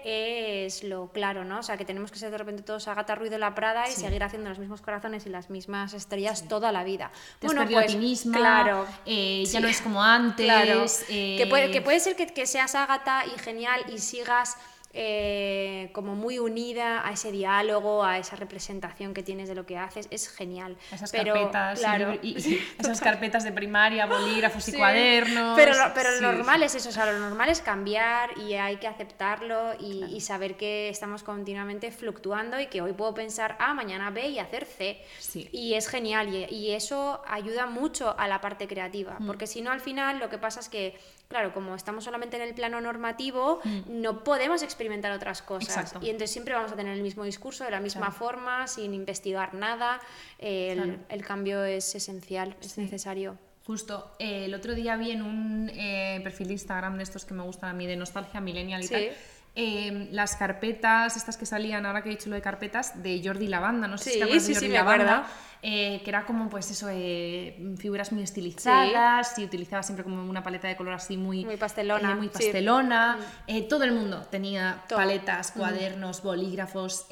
[0.65, 1.60] es lo claro, ¿no?
[1.60, 3.91] O sea, que tenemos que ser de repente todos a gata ruido la Prada y
[3.91, 4.01] Sí.
[4.01, 7.12] seguir haciendo los mismos corazones y las mismas estrellas toda la vida.
[7.39, 8.88] Te has perdido a ti misma, claro.
[9.06, 10.45] eh, ya no es como antes.
[10.47, 10.86] Claro.
[11.10, 14.58] eh, Que, puede, que puede ser que, que seas Ágata y genial y sigas
[14.97, 19.77] eh, como muy unida a ese diálogo, a esa representación que tienes de lo que
[19.77, 20.77] haces, es genial.
[20.91, 22.36] Esas pero, carpetas, claro, y-
[22.79, 24.77] esas carpetas de primaria, bolígrafos y Sí.
[24.77, 25.55] cuadernos.
[25.58, 26.21] Pero, lo, pero sí.
[26.21, 30.05] lo normal es eso, o sea, lo normal es cambiar y hay que aceptarlo y,
[30.05, 34.39] y saber que estamos continuamente fluctuando y que hoy puedo pensar A, mañana B y
[34.39, 35.03] hacer C.
[35.51, 39.27] Y es genial y, y eso ayuda mucho a la parte creativa, Mm.
[39.27, 42.43] porque si no al final lo que pasa es que, claro, como estamos solamente en
[42.43, 44.01] el plano normativo, Mm.
[44.01, 45.75] no podemos experimentar otras cosas.
[45.77, 45.99] Exacto.
[46.05, 48.15] Y entonces siempre vamos a tener el mismo discurso, de la misma Claro.
[48.15, 49.99] forma, sin investigar nada.
[50.39, 50.99] El, Claro.
[51.09, 52.81] el cambio es esencial, es Sí.
[52.81, 53.38] necesario.
[53.65, 57.33] Justo, eh, el otro día vi en un eh, perfil de Instagram de estos que
[57.33, 58.93] me gustan a mí, de nostalgia millennial y Sí.
[58.93, 59.09] tal,
[59.55, 63.47] eh, las carpetas, estas que salían, ahora que he dicho lo de carpetas, de Jordi
[63.47, 65.27] Lavanda, no sé Sí, si te acuerdas sí, de sí, Jordi me Lavanda,
[65.61, 70.43] eh, que era como pues eso, eh, figuras muy estilizadas y utilizaba siempre como una
[70.43, 72.33] paleta de color así muy, Muy pastelona, eh, muy sí.
[72.33, 73.17] pastelona.
[73.47, 74.99] Eh, todo el mundo tenía Todo.
[74.99, 77.07] paletas, cuadernos, bolígrafos,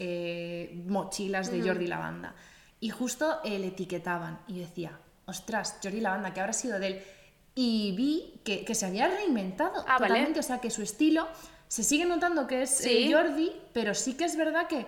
[0.85, 2.35] mochilas de Jordi Lavanda.
[2.79, 7.01] Y justo le etiquetaban y yo decía, ostras, Jordi Lavanda, que habrá sido de él?
[7.55, 10.07] Y vi que, que se había reinventado Ah, vale.
[10.07, 11.27] totalmente, o sea, que su estilo
[11.73, 13.07] se sigue notando que es Sí.
[13.07, 14.85] eh, Jordi, pero sí que es verdad que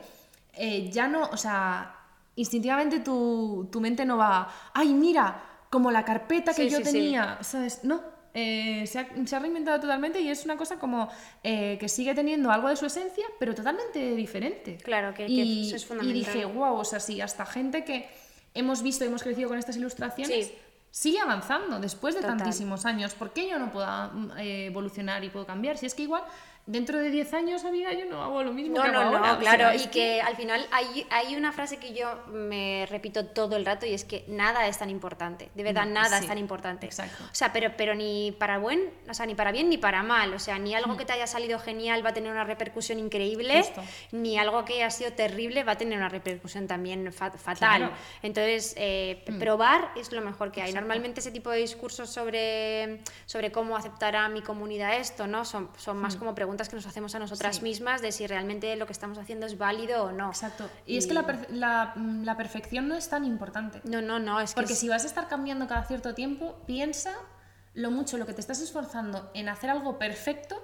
[0.53, 1.95] eh, ya no, o sea,
[2.35, 6.83] instintivamente tu, tu mente no va, ay, mira, como la carpeta que Sí, yo sí,
[6.83, 7.79] tenía, ¿sabes?
[7.83, 8.01] No.
[8.35, 11.09] eh, se, ha, se ha reinventado totalmente y es una cosa como
[11.43, 14.77] eh, que sigue teniendo algo de su esencia, pero totalmente diferente.
[14.83, 16.33] Claro, que- que y, eso es y fundamental.
[16.33, 18.07] dije, wow, o sea, sí, hasta gente que
[18.53, 20.53] hemos visto y hemos crecido con estas ilustraciones Sí.
[20.91, 22.37] sigue avanzando después de Total.
[22.37, 23.13] tantísimos años.
[23.15, 25.77] ¿Por qué yo no puedo mm, eh, evolucionar y puedo cambiar?
[25.77, 26.23] Si es que igual
[26.67, 29.31] dentro de 10 años, amiga, yo no hago lo mismo No, que hago no, ahora.
[29.33, 32.87] no, O claro, sea, y que al final hay, hay una frase que yo me
[32.89, 36.17] repito todo el rato y es que nada es tan importante, de verdad Mm, nada
[36.17, 36.85] sí, es tan importante.
[36.87, 37.23] exacto.
[37.23, 40.33] O sea, pero, pero ni para buen, o sea, ni para bien ni para mal,
[40.33, 40.77] o sea, ni Mm.
[40.77, 43.83] algo que te haya salido genial va a tener una repercusión increíble, Justo.
[44.11, 47.77] ni algo que haya sido terrible va a tener una repercusión también fa- fatal.
[47.79, 47.91] Claro.
[48.23, 49.37] Entonces, eh, Mm.
[49.39, 50.73] probar es lo mejor que hay.
[50.73, 55.45] Normalmente ese tipo de discursos sobre, sobre cómo aceptará mi comunidad esto, ¿no?
[55.45, 57.57] Son, son más como preguntas que nos hacemos a nosotras.
[57.57, 57.61] Sí.
[57.63, 60.29] mismas de si realmente lo que estamos haciendo es válido o no.
[60.29, 60.69] Exacto.
[60.85, 63.81] Y, es que la, per- la- mm, la perfección no es tan importante.
[63.83, 66.55] No, no, no, es que Porque es- si vas a estar cambiando cada cierto tiempo,
[66.65, 67.11] piensa
[67.73, 70.55] lo mucho, lo que te estás esforzando en hacer algo perfecto,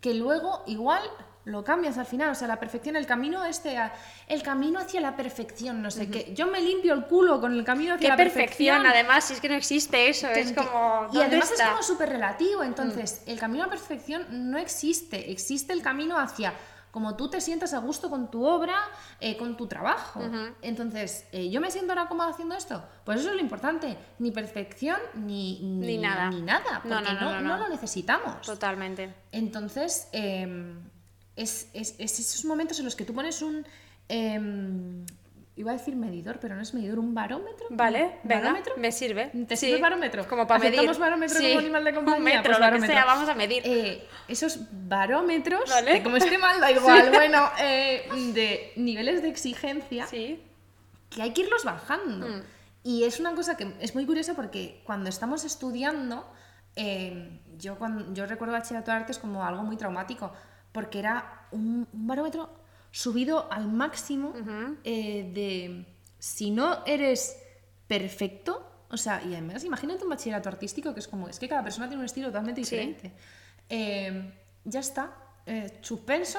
[0.00, 1.02] que luego igual
[1.48, 2.30] lo cambias al final.
[2.30, 3.92] O sea, la perfección, el camino este, a-
[4.28, 6.32] el camino hacia la perfección, no sé qué.
[6.34, 8.86] Yo me limpio el culo con el camino hacia Qué la perfección, perfección.
[8.86, 11.08] además, si es que no existe eso, es como...
[11.12, 11.64] y ¿dónde además está?
[11.64, 11.66] Mm.
[11.66, 12.62] es como súper relativo.
[12.62, 15.30] Entonces, el camino a la perfección no existe.
[15.30, 16.52] Existe el camino hacia
[16.90, 18.74] como tú te sientas a gusto con tu obra,
[19.20, 20.22] eh, con tu trabajo.
[20.62, 22.82] Entonces, eh, ¿yo me siento ahora cómoda haciendo esto?
[23.04, 23.96] Pues eso es lo importante.
[24.18, 26.30] Ni perfección, ni, Ni nada.
[26.30, 26.80] Ni nada.
[26.84, 27.56] No, Porque no, no, no, no.
[27.58, 28.40] lo necesitamos.
[28.40, 29.14] Totalmente.
[29.32, 30.74] Entonces, eh,
[31.42, 33.66] es, es- es esos momentos en los que tú pones un...
[34.08, 35.04] eh,
[35.56, 37.66] iba a decir medidor, pero no es medidor, un barómetro.
[37.70, 38.74] Vale, venga, ¿Barómetro?
[38.76, 39.26] me sirve.
[39.48, 40.28] ¿Te Sí, sirve barómetro?
[40.28, 40.74] Como para medir.
[40.78, 42.22] ¿Aceptamos barómetro Sí, como animal de un compañía?
[42.24, 42.94] metro, Pues lo que barómetro.
[42.94, 43.62] sea, vamos a medir.
[43.64, 45.94] Eh, esos barómetros, Vale.
[45.94, 50.40] que como esté mal da igual, bueno, eh, de niveles de exigencia Sí.
[51.10, 52.28] que hay que irlos bajando.
[52.28, 52.42] Mm.
[52.84, 56.24] Y es una cosa que es muy curiosa porque cuando estamos estudiando,
[56.76, 60.32] eh, yo, cuando, yo recuerdo bachillerato de artes como algo muy traumático,
[60.72, 62.50] porque era un, un barómetro
[62.90, 64.32] subido al máximo
[64.84, 65.86] eh, de
[66.18, 67.36] si no eres
[67.86, 71.62] perfecto, o sea, y además imagínate un bachillerato artístico que es como, es que cada
[71.62, 72.76] persona tiene un estilo totalmente Sí.
[72.76, 73.12] diferente.
[73.68, 74.32] Eh,
[74.64, 75.12] ya está,
[75.46, 76.38] eh, suspenso,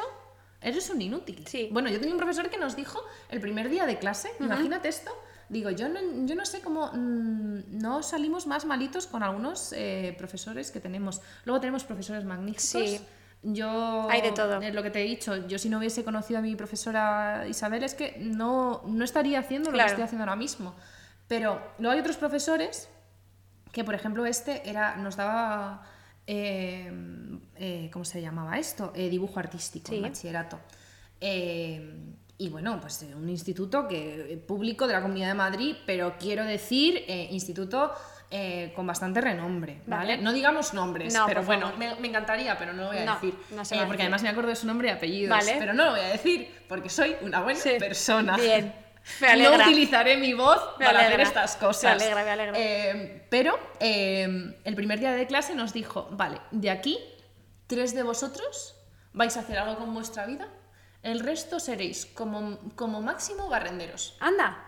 [0.62, 1.46] eres un inútil.
[1.48, 1.70] Sí.
[1.72, 3.00] Bueno, yo tenía un profesor que nos dijo
[3.30, 5.12] el primer día de clase, imagínate esto,
[5.48, 10.14] digo, yo no, yo no sé cómo mm, no salimos más malitos con algunos eh,
[10.18, 11.22] profesores que tenemos.
[11.46, 12.64] Luego tenemos profesores magníficos.
[12.70, 13.00] Sí.
[13.42, 14.62] Yo, Hay de todo.
[14.62, 17.84] eh, lo que te he dicho, yo si no hubiese conocido a mi profesora Isabel
[17.84, 20.76] es que no, no estaría haciendo lo que estoy haciendo ahora mismo.
[21.28, 22.90] Pero luego hay otros profesores
[23.72, 25.84] que, por ejemplo, este era, nos daba,
[26.28, 26.92] eh,
[27.56, 28.92] eh, ¿cómo se llamaba esto?
[28.96, 30.02] Eh, dibujo artístico, Sí.
[30.02, 30.60] bachillerato.
[32.42, 37.04] Y bueno, pues un instituto que, público de la Comunidad de Madrid, pero quiero decir,
[37.32, 37.92] instituto
[38.32, 40.14] eh, con bastante renombre, ¿vale?
[40.14, 40.18] Vale.
[40.24, 43.14] No digamos nombres, No, pero bueno, me, me encantaría, pero no lo voy a No,
[43.16, 43.36] decir.
[43.52, 44.02] no se Eh, a porque decir.
[44.06, 45.56] además me acuerdo de su nombre y apellidos, Vale.
[45.58, 47.72] pero no lo voy a decir porque soy una buena Sí.
[47.80, 48.38] persona.
[48.38, 48.74] Bien.
[49.22, 51.24] Me No utilizaré mi voz Me para hacer alegra.
[51.24, 51.84] estas cosas.
[51.98, 52.54] Me alegra, me alegra.
[52.60, 57.00] Eh, pero eh, el primer día de clase nos dijo, vale, de aquí,
[57.66, 58.76] tres de vosotros
[59.14, 60.48] vais a hacer algo con vuestra vida,
[61.02, 64.16] el resto seréis como, como máximo barrenderos.
[64.20, 64.66] Anda.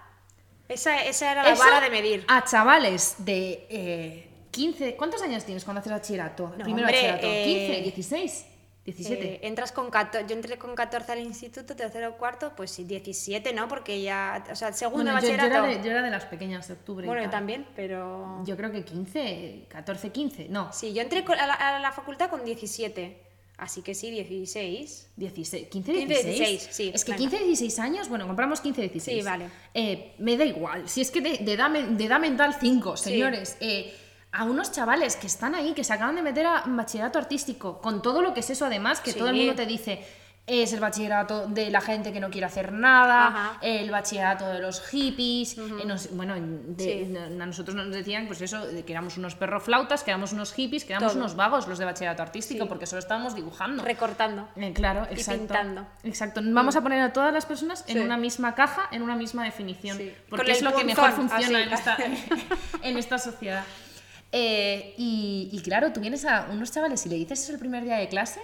[0.72, 2.26] Esa, esa era la Eso vara de medir.
[2.28, 6.50] A chavales de eh, 15, ¿cuántos años tienes cuando haces bachillerato?
[6.58, 8.46] No, Primero hombre, bachillerato, eh, 15, 16,
[8.86, 9.24] 17.
[9.26, 12.84] Eh, entras con 14, yo entré con 14 al instituto, tercero o cuarto, pues sí,
[12.84, 13.68] 17, ¿no?
[13.68, 15.66] Porque ya, o sea, segundo Bueno, yo, yo bachillerato.
[15.68, 17.06] era de, yo era de las pequeñas de octubre.
[17.06, 17.40] y bueno, yo tal.
[17.40, 18.42] también, pero...
[18.46, 20.72] Yo creo que 15, 14, 15, no.
[20.74, 23.31] Sí, yo entré a, la, a la facultad con 17,
[23.62, 25.08] así que sí, 16.
[25.16, 26.38] 16, 15, 15, 16.
[26.38, 27.30] 16, sí, Es que venga.
[27.30, 29.18] 15, 16 años, bueno, compramos 15, 16.
[29.20, 29.50] Sí, vale.
[29.74, 30.90] Eh, me da igual.
[30.90, 33.56] Si es que de, de edad, de edad mental 5, señores.
[33.62, 33.94] Eh,
[34.34, 38.02] a unos chavales que están ahí, que se acaban de meter a bachillerato artístico, con
[38.02, 39.20] todo lo que es eso además, que Sí.
[39.20, 40.02] todo el mundo te dice,
[40.48, 43.58] es el bachillerato de la gente que no quiere hacer nada, Ajá.
[43.62, 47.16] el bachillerato de los hippies, eh, nos- bueno, de- Sí.
[47.18, 50.84] a nosotros nos decían pues eso, de que éramos unos perroflautas, que éramos unos hippies,
[50.84, 51.22] que éramos Todo.
[51.22, 52.70] unos vagos los de bachillerato artístico, Sí.
[52.70, 53.84] porque solo estábamos dibujando.
[53.84, 54.50] Recortando.
[54.58, 55.40] Eh, claro, Y exacto.
[55.42, 55.88] pintando.
[56.04, 56.42] Exacto.
[56.44, 58.00] Vamos a poner a todas las personas en Sí.
[58.04, 59.98] una misma caja, en una misma definición.
[60.30, 61.98] Porque Con es lo que mejor funciona en, esta,
[62.84, 63.64] en esta sociedad.
[64.34, 67.84] Eh, y, y claro, tú vienes a unos chavales y le dices eso el primer
[67.84, 68.40] día de clase,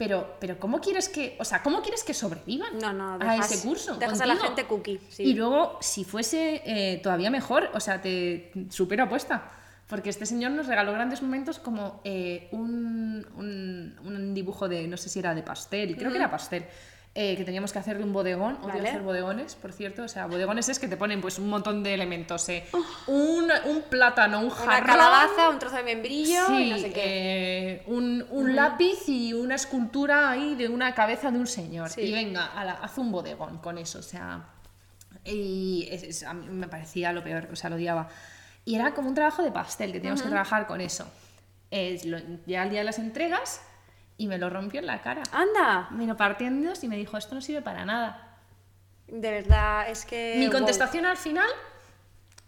[0.00, 3.60] pero, pero ¿cómo quieres que, o sea, cómo quieres que sobrevivan No, no, a ese
[3.68, 3.96] curso?
[3.96, 5.24] dejas a la gente cookie, sí.
[5.24, 9.50] Y luego, si fuese eh, todavía mejor, o sea, te supero apuesta.
[9.88, 14.96] Porque este señor nos regaló grandes momentos como eh, un, un- un dibujo de, no
[14.96, 16.64] sé si era de pastel, y creo que era pastel,
[17.14, 18.88] eh, que teníamos que hacer de un bodegón, odio Vale.
[18.88, 21.92] hacer bodegones, por cierto, o sea, bodegones es que te ponen pues un montón de
[21.94, 22.64] elementos, eh,
[23.08, 26.92] un, un plátano, un Una jarrón, calabaza, un trozo de membrillo sí, y no sé
[26.92, 27.02] qué.
[27.04, 31.90] eh, un, un lápiz y una escultura ahí de una cabeza de un señor.
[31.90, 32.02] Sí.
[32.02, 34.44] Y venga, ala, haz un bodegón con eso, o sea.
[35.24, 38.08] Y es- es- a mí me parecía lo peor, o sea, lo odiaba.
[38.64, 41.10] Y era como un trabajo de pastel, que teníamos que trabajar con eso.
[41.72, 43.60] Es lo- llega el día de las entregas
[44.20, 45.22] y me lo rompió en la cara.
[45.32, 45.88] ¡Anda!
[45.92, 48.36] Me lo partió en dos y me dijo, esto no sirve para nada.
[49.08, 50.34] De verdad, es que.
[50.36, 50.52] Mi wow.
[50.58, 51.48] contestación al final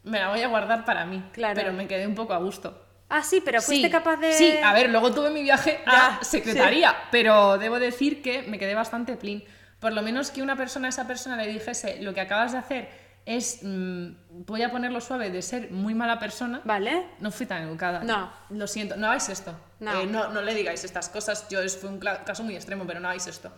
[0.03, 1.55] me la voy a guardar para mí, Claro.
[1.55, 2.79] pero me quedé un poco a gusto.
[3.09, 4.35] Ah, sí, pero fuiste Sí, capaz de.
[4.35, 8.59] Sí, a ver, luego tuve mi viaje Ya, a secretaría, pero debo decir que me
[8.59, 9.43] quedé bastante plin.
[9.81, 12.59] Por lo menos que una persona a esa persona le dijese, lo que acabas de
[12.59, 12.89] hacer
[13.25, 14.09] es, mm,
[14.47, 16.61] voy a ponerlo suave, de ser muy mala persona.
[16.65, 17.07] Vale.
[17.21, 18.03] No fui tan educada.
[18.03, 18.33] No.
[18.51, 19.55] Lo siento, no hagáis esto.
[19.81, 20.01] No.
[20.01, 21.49] Eh, no, no le digáis estas cosas.
[21.49, 23.53] Yo es, fue un caso muy extremo, pero no hagáis esto.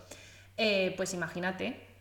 [0.56, 1.94] Eh, pues imagínate.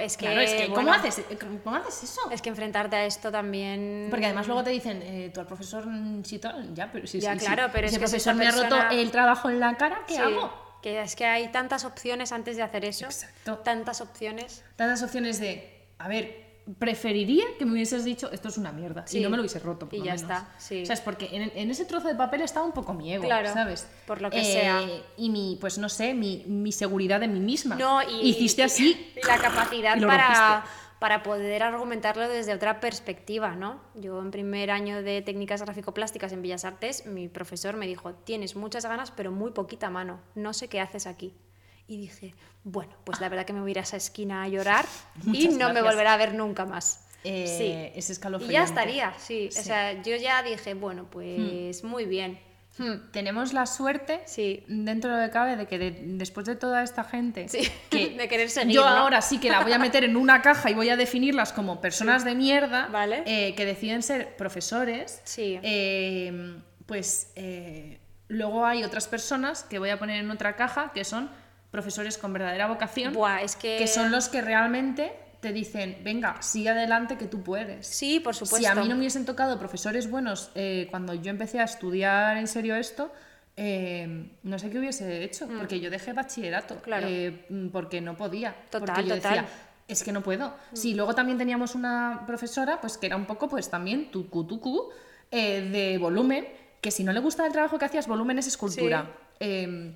[0.00, 0.26] Es que.
[0.26, 2.20] Claro, es que, ¿cómo, haces, eh, ¿cómo haces eso?
[2.30, 4.06] Es que enfrentarte a esto también.
[4.08, 7.18] Porque además luego te dicen, eh, tú al profesor, mm, sí, tal, ya, pero sí,
[7.18, 9.58] Ya, claro, pero Si es el que si profesor me ha roto el trabajo en
[9.58, 10.78] la cara, ¿qué Sí, hago?
[10.80, 13.06] Que es que hay tantas opciones antes de hacer eso.
[13.06, 13.58] Exacto.
[13.58, 14.62] Tantas opciones.
[14.76, 16.43] Tantas opciones de, a ver,
[16.78, 19.18] preferiría que me hubieses dicho, esto es una mierda, Sí.
[19.18, 20.22] y no me lo hubiese roto, por Y lo ya menos.
[20.22, 20.82] está, sí.
[20.82, 23.24] O sea, es porque en, en ese trozo de papel estaba un poco mi ego,
[23.24, 23.86] Claro, ¿sabes?
[24.06, 24.80] por lo que sea.
[25.16, 27.74] Y mi, pues no sé, mi, mi seguridad en mí misma.
[27.76, 28.28] No, y.
[28.30, 29.12] Hiciste así.
[29.22, 30.64] y la capacidad y para,
[30.98, 33.80] para poder argumentarlo desde otra perspectiva, ¿no?
[33.94, 38.56] Yo en primer año de técnicas gráfico-plásticas en Bellas Artes, mi profesor me dijo, tienes
[38.56, 40.20] muchas ganas, pero muy poquita mano.
[40.34, 41.34] No sé qué haces aquí.
[41.86, 44.48] Y dije, bueno, pues la verdad que me voy a ir a esa esquina a
[44.48, 44.86] llorar
[45.32, 47.00] y no me volverá a ver nunca más.
[47.24, 47.98] Eh, sí.
[47.98, 48.54] Es Y escalofriante.
[48.54, 49.48] ya estaría, sí.
[49.48, 51.86] O sea, yo ya dije, bueno, pues Hmm.
[51.88, 52.38] muy bien.
[52.76, 54.64] Hmm, Tenemos la suerte, Sí.
[54.66, 57.60] dentro de lo que cabe, de que de- después de toda esta gente, Sí,
[57.90, 58.88] que de querer seguir, yo ¿no?
[58.88, 61.80] ahora sí que la voy a meter en una caja y voy a definirlas como
[61.80, 63.22] personas de mierda, Vale.
[63.26, 65.58] eh, que deciden ser profesores, Sí.
[65.62, 66.56] eh,
[66.86, 71.30] pues eh, luego hay otras personas que voy a poner en otra caja que son
[71.74, 73.76] profesores con verdadera vocación, Buah, es que...
[73.76, 77.84] que son los que realmente te dicen, venga, sigue adelante que tú puedes.
[77.86, 78.58] Sí, por supuesto.
[78.58, 82.36] Si a mí no me hubiesen tocado profesores buenos eh, cuando yo empecé a estudiar
[82.36, 83.12] en serio esto,
[83.56, 86.78] eh, no sé qué hubiese hecho, porque yo dejé bachillerato, Mm.
[86.78, 87.06] Claro.
[87.10, 88.54] eh, mm, porque no podía.
[88.70, 89.32] Total, porque yo total.
[89.32, 89.42] Mm.
[89.42, 89.58] decía,
[89.88, 90.54] es que no puedo.
[90.72, 94.90] Sí, luego también teníamos una profesora, pues que era un poco, pues también tucu tucu,
[95.30, 96.46] de volumen,
[96.80, 99.10] que si no le gustaba el trabajo que hacías, volumen es escultura.
[99.40, 99.94] Eh,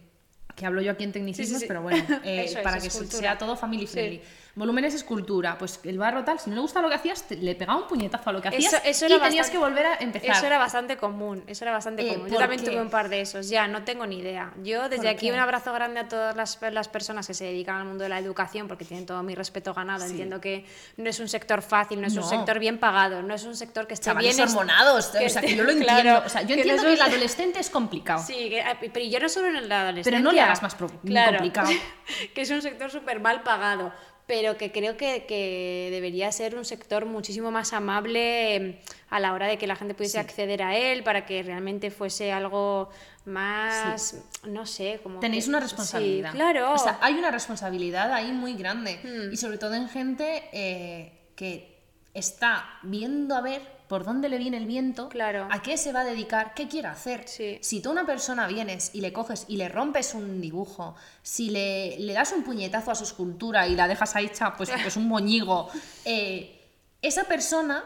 [0.59, 1.67] que hablo yo aquí en tecnicismos, sí.
[1.69, 3.21] pero bueno, eh, Eso es, para que escultura.
[3.23, 4.21] sea todo family friendly.
[4.55, 7.37] Volumen es escultura, pues el barro tal, si no le gusta lo que hacías, te-
[7.37, 9.87] le pegaba un puñetazo a lo que hacías Eso, eso y tenías bastante- que volver
[9.87, 10.31] a empezar.
[10.37, 12.29] Eso era bastante común, eso era bastante Eh, común.
[12.29, 14.53] Yo también tuve un par de esos, ya, no tengo ni idea.
[14.65, 15.33] Yo desde ¿Por aquí qué?
[15.33, 18.19] un abrazo grande a todas las, las personas que se dedican al mundo de la
[18.19, 20.05] educación, porque tienen todo mi respeto ganado.
[20.05, 20.11] Sí.
[20.11, 20.65] Entiendo que
[20.97, 23.87] no es un sector fácil, no es un sector bien pagado, no es un sector
[23.87, 24.49] que esté Chavales bien...
[24.49, 26.23] hormonados, o sea, que yo lo claro, entiendo.
[26.27, 28.25] o sea, yo entiendo es que el adolescente es complicado.
[28.27, 30.11] Sí, que- ah, pero yo no solo en el adolescencia.
[30.11, 31.71] Pero no le hagas más pro- complicado.
[32.35, 33.93] que es un sector súper mal pagado,
[34.27, 39.33] pero que creo que, que debería ser un sector muchísimo más amable eh, a la
[39.33, 42.91] hora de que la gente pudiese acceder a él, para que realmente fuese algo
[43.25, 45.21] más, no sé, como...
[45.21, 46.33] Tenéis que- una sí, responsabilidad.
[46.33, 46.73] claro.
[46.73, 49.01] O sea, hay una responsabilidad ahí muy grande.
[49.03, 49.33] Hmm.
[49.33, 51.79] Y sobre todo en gente eh, que
[52.15, 55.49] está viendo a ver por dónde le viene el viento, Claro.
[55.51, 57.27] a qué se va a dedicar, qué quiere hacer.
[57.27, 57.59] Sí.
[57.63, 61.51] Si tú a una persona vienes y le coges y le rompes un dibujo, si
[61.51, 64.97] le, le das un puñetazo a su escultura y la dejas ahí hecha pues, pues
[64.97, 65.71] un moñigo,
[66.05, 66.55] eh,
[67.01, 67.83] esa persona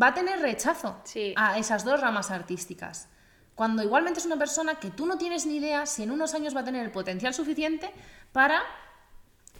[0.00, 1.32] va a tener rechazo Sí.
[1.36, 3.08] a esas dos ramas artísticas.
[3.54, 6.54] Cuando igualmente es una persona que tú no tienes ni idea si en unos años
[6.54, 7.90] va a tener el potencial suficiente
[8.32, 8.60] para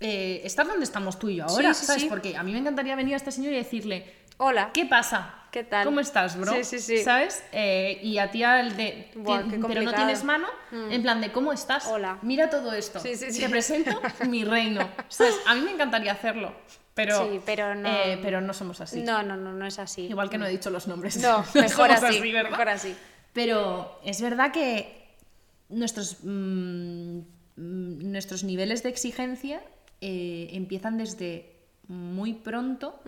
[0.01, 2.05] eh, estar donde estamos tú y yo ahora, Sí, sí, ¿sabes?
[2.05, 4.71] Porque a mí me encantaría venir a este señor y decirle, Hola.
[4.73, 5.35] ¿qué pasa?
[5.51, 5.87] ¿Qué tal?
[5.87, 6.53] ¿Cómo estás, bro?
[6.53, 6.99] Sí, sí, sí.
[7.03, 7.43] ¿Sabes?
[7.53, 11.21] Eh, y a ti al de, Buah, "Tien- qué pero no tienes mano, en plan
[11.23, 11.87] de, ¿cómo estás?
[11.87, 12.19] Hola.
[12.21, 13.01] Mira todo esto.
[13.01, 13.41] Sí, sí, sí.
[13.41, 13.91] Te presento
[14.29, 14.87] mi reino.
[15.09, 15.35] ¿Sabes?
[15.47, 16.53] A mí me encantaría hacerlo,
[16.93, 19.01] pero, Sí, pero no- eh, pero no somos así.
[19.01, 20.03] No, no, no, no es así.
[20.03, 21.17] Igual que no he dicho los nombres.
[21.17, 22.51] No, mejor somos así, ¿verdad?
[22.51, 22.95] mejor así.
[23.33, 25.15] Pero es verdad que
[25.71, 27.25] nuestros, mm, mm,
[28.13, 29.63] nuestros niveles de exigencia
[30.03, 31.57] eh, empiezan desde
[31.89, 33.01] muy pronto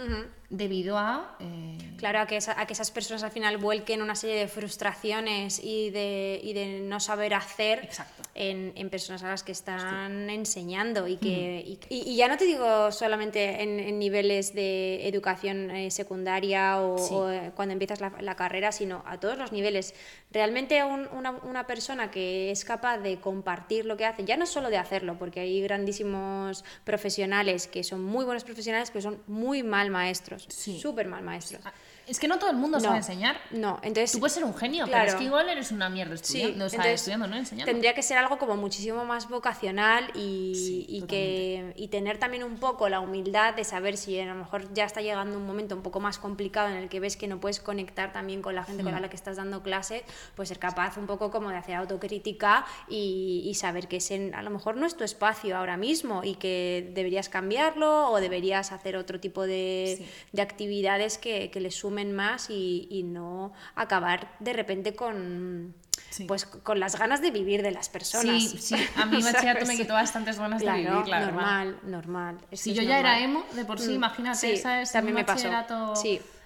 [0.50, 1.36] debido a...
[1.40, 4.46] eh, Claro, a que, esa- a que esas personas al final vuelquen una serie de
[4.46, 8.22] frustraciones y de, y de no saber hacer Exacto.
[8.36, 11.08] en, en personas a las que están enseñando.
[11.08, 15.70] Y, que, y, y- y ya no te digo solamente en, en niveles de educación
[15.72, 17.14] eh, secundaria o, Sí.
[17.14, 19.92] o, eh, cuando empiezas la, la carrera, sino a todos los niveles.
[20.30, 24.46] Realmente un- una, una persona que es capaz de compartir lo que hace, ya no
[24.46, 29.64] solo de hacerlo, porque hay grandísimos profesionales que son muy buenos profesionales, pero son muy
[29.64, 30.78] mal maestros, Sí.
[30.80, 31.62] súper mal maestros.
[32.08, 32.84] Es que no todo el mundo No.
[32.84, 33.36] sabe enseñar.
[33.50, 35.10] No, entonces Tú puedes ser un genio, pero Claro.
[35.10, 37.70] es que igual eres una mierda Sí, estudiando, o sea, entonces estudiando, no enseñando.
[37.70, 42.44] Tendría que ser algo como muchísimo más vocacional y, Sí, y que, y tener también
[42.44, 45.74] un poco la humildad de saber si a lo mejor ya está llegando un momento
[45.74, 48.64] un poco más complicado en el que ves que no puedes conectar también con la
[48.64, 48.86] gente Hmm.
[48.92, 50.04] con la que estás dando clase,
[50.34, 54.42] pues ser capaz un poco como de hacer autocrítica y, y saber que ese a
[54.42, 58.96] lo mejor no es tu espacio ahora mismo y que deberías cambiarlo o deberías hacer
[58.96, 60.06] otro tipo de, Sí.
[60.32, 65.74] de actividades que, que le sumen más y, y no acabar de repente con
[66.10, 66.24] Sí.
[66.24, 68.42] pues con las ganas de vivir de las personas.
[68.42, 69.80] Sí, sí, a mí bachillerato me ¿Sabes?
[69.80, 71.26] quitó bastantes ganas Claro, de vivir, claro.
[71.26, 72.38] normal, normal.
[72.50, 74.90] es Si yo es ya era emo, de por sí, Mm, imagínate, sí, ¿sabes?
[74.92, 75.50] también Un me pasó.
[75.50, 75.94] bachillerato.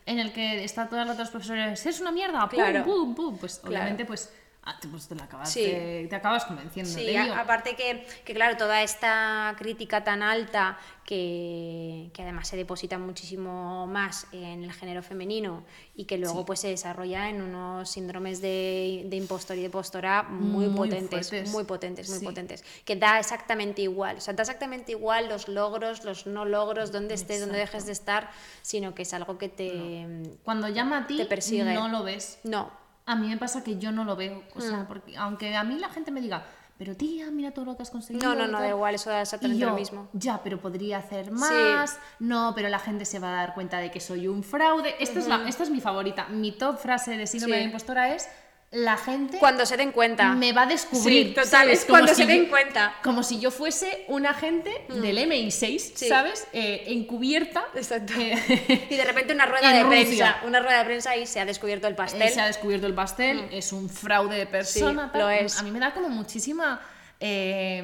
[0.05, 2.85] En el que está todas las otras profesores, es una mierda, pum, Claro.
[2.85, 3.39] pum, pum.
[3.39, 4.33] Pues obviamente, pues,
[4.65, 5.63] ah, pues te, la acabas Sí.
[6.09, 7.35] te acabas convenciendo Sí, de ello.
[7.35, 12.97] a- aparte que, que, claro, toda esta crítica tan alta que, que además se deposita
[12.99, 16.45] muchísimo más en el género femenino y que luego Sí.
[16.47, 21.29] pues se desarrolla en unos síndromes de, de impostor y de postora muy, Muy potentes,
[21.29, 21.51] fuertes.
[21.51, 22.25] muy potentes, muy Sí.
[22.25, 26.93] potentes, que da exactamente igual, o sea, da exactamente igual los logros, los no logros,
[26.93, 27.73] dónde estés, dónde Exacto.
[27.79, 28.31] dejes de estar,
[28.63, 30.07] sino que es algo que te...
[30.45, 31.65] Cuando llama a ti, Te persigue.
[31.75, 32.39] no lo ves.
[32.45, 32.71] No,
[33.07, 34.43] A mí me pasa que yo no lo veo.
[34.55, 34.63] O Mm.
[34.63, 36.45] sea, porque aunque a mí la gente me diga,
[36.79, 38.29] pero tía, mira todo lo que has conseguido.
[38.29, 38.63] no, no, no, tal".
[38.63, 40.09] da igual, eso da exactamente yo, lo mismo.
[40.13, 41.99] ya, pero podría hacer más.
[42.19, 44.95] No, pero la gente se va a dar cuenta de que soy un fraude.
[44.99, 46.27] Esta, es, la, esta es mi favorita.
[46.29, 47.61] Mi top frase de síndrome Sí.
[47.61, 48.29] de impostora es:
[48.73, 50.33] la gente Cuando se den cuenta.
[50.35, 51.29] me va a descubrir.
[51.29, 51.79] Sí, total, ¿sabes?
[51.81, 52.95] es Como cuando si se den yo- cuenta.
[53.05, 56.09] Como si yo fuese un agente del MI6, Sí.
[56.09, 56.47] ¿sabes?
[56.55, 57.65] Eh, encubierta.
[57.75, 58.15] Exacto.
[58.19, 60.05] eh, Y de repente una rueda de Rusia.
[60.05, 62.23] prensa, una rueda de prensa y se ha descubierto el pastel.
[62.23, 65.05] Eh, se ha descubierto el pastel, es un fraude de persona.
[65.07, 65.21] Sí, tal.
[65.21, 65.59] lo es.
[65.59, 66.81] A mí me da como muchísima.
[67.25, 67.81] eh,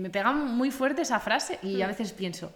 [0.00, 2.52] me pega muy fuerte esa frase y a veces pienso,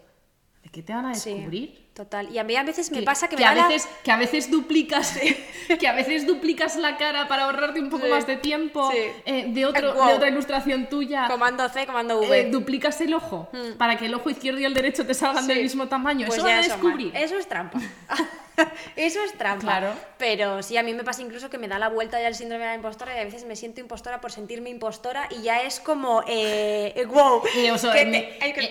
[0.65, 1.13] ¿de qué te van a Mm.
[1.13, 1.90] Descubrir?
[1.95, 2.31] Total.
[2.33, 3.89] Y a mí a veces me Que- pasa que, que me a da la- veces
[4.03, 5.19] que a veces duplicas
[5.81, 8.11] que a veces duplicas la cara para ahorrarte un poco Sí.
[8.11, 8.99] más de tiempo Sí.
[9.27, 10.07] eh, de otro Wow.
[10.09, 12.41] de otra ilustración tuya comando C, comando V.
[12.41, 15.63] eh, duplicas el ojo para que el ojo izquierdo y el derecho te salgan del
[15.63, 16.63] mismo tamaño Pues eso a mal.
[16.65, 17.79] descubrir Eso es trampa.
[18.97, 19.63] eso es trampa.
[19.63, 19.95] Claro.
[20.19, 22.65] Pero sí, a mí me pasa incluso que me da la vuelta ya el síndrome
[22.65, 25.81] de la impostora y a veces me siento impostora por sentirme impostora y ya es
[25.81, 27.43] como, eh, wow.
[27.43, 27.69] Que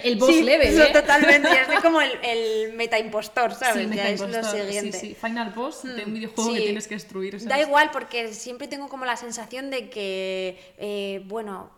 [0.04, 0.90] el- boss level, eso, ¿eh?
[0.94, 1.50] totalmente.
[1.50, 3.90] Ya estoy como el, el meta impostor, ¿sabes?
[3.90, 5.00] Sí, ya es lo siguiente.
[5.00, 5.16] sí, sí.
[5.16, 6.58] Final boss de un videojuego Sí.
[6.58, 11.22] que tienes que destruir Da igual porque siempre tengo como la sensación de que, eh,
[11.26, 11.72] bueno,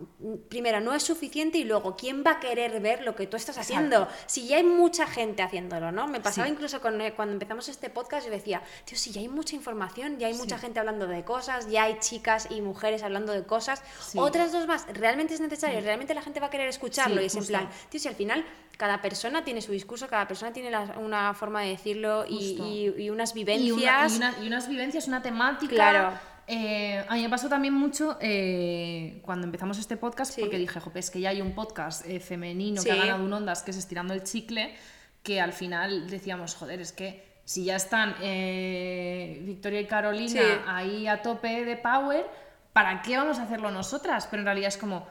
[0.49, 3.57] primero no es suficiente y luego, ¿quién va a querer ver lo que tú estás
[3.57, 4.07] haciendo?
[4.27, 6.07] Si ya hay mucha gente haciéndolo, ¿no?
[6.07, 9.27] Me pasaba incluso con, eh, cuando empezamos este podcast, yo decía, tío, si ya hay
[9.27, 13.33] mucha información, ya hay mucha gente hablando de cosas, ya hay chicas y mujeres hablando
[13.33, 13.81] de cosas,
[14.15, 15.81] otras dos más, ¿realmente es necesario?
[15.81, 17.21] ¿Realmente la gente va a querer escucharlo?
[17.21, 18.45] Y es en plan, tío, si al final
[18.77, 22.67] cada persona tiene su discurso, cada persona tiene la- una forma de decirlo y, Justo.
[22.67, 24.15] y- y unas y, vivencias.
[24.17, 25.73] una- y una- y unas vivencias, una temática.
[25.75, 26.13] Claro.
[26.47, 30.41] Eh, a mí me pasó también mucho eh, cuando empezamos este podcast, Sí.
[30.41, 32.87] porque dije, jope, es que ya hay un podcast eh, femenino Sí.
[32.87, 34.75] que ha ganado un Ondas, que es Estirando el Chicle,
[35.23, 38.15] que al final decíamos, joder, es que si ya están
[39.45, 40.47] Victoria y Carolina Sí.
[40.67, 42.25] ahí a tope de power,
[42.73, 44.27] ¿para qué vamos a hacerlo nosotras?
[44.29, 45.07] Pero en realidad es como...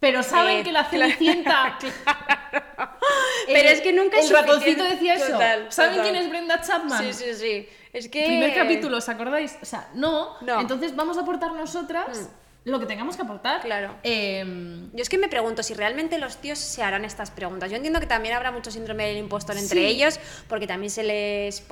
[0.00, 1.78] Pero saben Eh, que la Cenicienta...
[3.46, 4.94] Pero el- es que nunca es El ratoncito suficiente.
[4.94, 5.32] decía eso.
[5.32, 6.10] Total, ¿Saben total.
[6.10, 7.04] quién es Brenda Chapman?
[7.04, 7.68] Sí, sí, sí.
[7.92, 8.24] Es que.
[8.26, 9.56] Primer capítulo, ¿os acordáis?
[9.62, 10.36] O sea, no.
[10.40, 10.56] No.
[10.58, 10.60] Mm.
[10.60, 12.30] Entonces vamos a aportar nosotras
[12.64, 13.62] lo que tengamos que aportar.
[13.62, 13.94] Claro.
[14.02, 17.70] Em, Yo es que me pregunto si realmente los tíos se harán estas preguntas.
[17.70, 21.64] Yo entiendo que también habrá mucho síndrome del impostor entre ellos, porque también se les,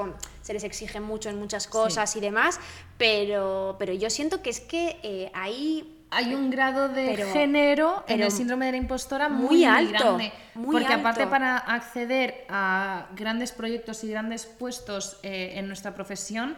[0.42, 2.58] se les exige mucho en muchas cosas y demás,
[2.96, 8.04] pero, pero yo siento que es que eh, ahí hay un grado de Pero- género
[8.08, 10.32] en el síndrome de la impostora muy, muy muy alto, grande.
[10.54, 11.00] muy porque alto.
[11.00, 16.56] aparte para acceder a grandes proyectos y grandes puestos eh, en nuestra profesión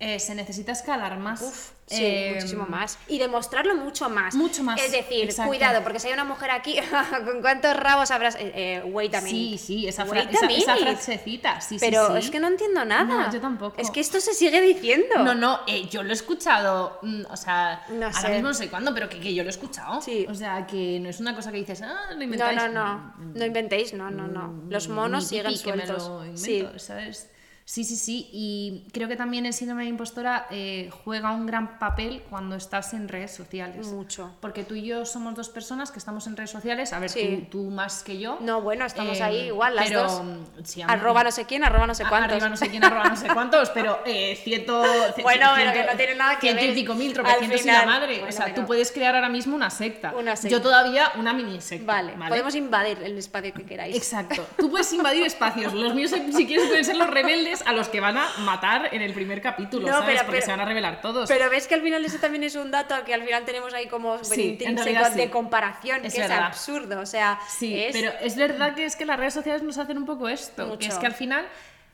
[0.00, 1.42] eh, se necesita escalar más.
[1.42, 2.98] Uf, sí, Eh, muchísimo más.
[3.06, 4.34] Y demostrarlo mucho más.
[4.34, 5.48] Mucho más, Es decir, exacto.
[5.50, 6.76] cuidado, porque si hay una mujer aquí,
[7.26, 8.36] ¿con cuántos rabos habrás?
[8.40, 9.58] Eh, wait a Sí, minute.
[9.58, 11.60] sí, esa, fra- frasecita.
[11.60, 12.18] Sí, sí, Pero sí.
[12.18, 13.04] es que no entiendo nada.
[13.26, 13.76] No, yo tampoco.
[13.80, 15.18] Es que esto se sigue diciendo.
[15.18, 18.28] No, no, eh, yo lo he escuchado, mm, o sea, No ahora sé.
[18.30, 20.00] mismo no sé cuándo, pero que, que yo lo he escuchado.
[20.00, 20.26] Sí.
[20.30, 22.56] O sea, que no es una cosa que dices, ah, lo No, inventáis.
[22.56, 23.14] no, no.
[23.18, 24.62] No inventéis, no, no, no.
[24.70, 26.08] Los monos siguen que me sueltos.
[26.08, 26.66] lo invento, Sí.
[26.78, 27.28] ¿sabes?
[27.70, 28.28] Sí, sí, sí.
[28.32, 32.94] Y creo que también el síndrome de impostora eh, juega un gran papel cuando estás
[32.94, 33.86] en redes sociales.
[33.86, 34.32] Mucho.
[34.40, 36.92] Porque tú y yo somos dos personas que estamos en redes sociales.
[36.92, 37.46] A ver, Sí.
[37.48, 38.38] tú, tú más que yo.
[38.40, 40.20] No, bueno, estamos Eh, ahí igual, las pero, dos.
[40.24, 42.32] mm, sí, Arroba no sé quién, arroba no sé cuántos.
[42.32, 44.82] Arriba no sé quién, arroba no sé cuántos, pero eh, ciento,
[45.22, 46.74] Bueno, pero que no tiene nada que ver.
[46.74, 48.14] pico mil, Al tropecientos y la madre.
[48.14, 50.12] Bueno, o sea, tú puedes crear ahora mismo una secta.
[50.18, 50.48] Una secta.
[50.56, 51.86] Yo todavía una mini secta.
[51.86, 53.94] Vale, podemos invadir el espacio que queráis.
[53.94, 54.44] Exacto.
[54.58, 55.72] Tú puedes invadir espacios.
[55.72, 59.02] Los míos, si quieres, pueden ser los rebeldes a los que van a matar en
[59.02, 60.06] el primer capítulo, No, ¿sabes?
[60.08, 61.28] pero- Porque pero- se van a revelar todos.
[61.28, 63.86] Pero ves que al final eso también es un dato que al final tenemos ahí
[63.88, 65.28] como Sí, realidad de sí.
[65.30, 66.46] comparación, Es que es verdad.
[66.46, 67.00] absurdo.
[67.00, 67.92] O sea, Sí, es...
[67.92, 70.64] pero es verdad que es que las redes sociales nos hacen un poco esto.
[70.64, 70.88] Que Mucho.
[70.88, 71.46] es que al final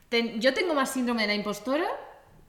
[0.09, 1.85] ten- yo tengo más síndrome de la impostora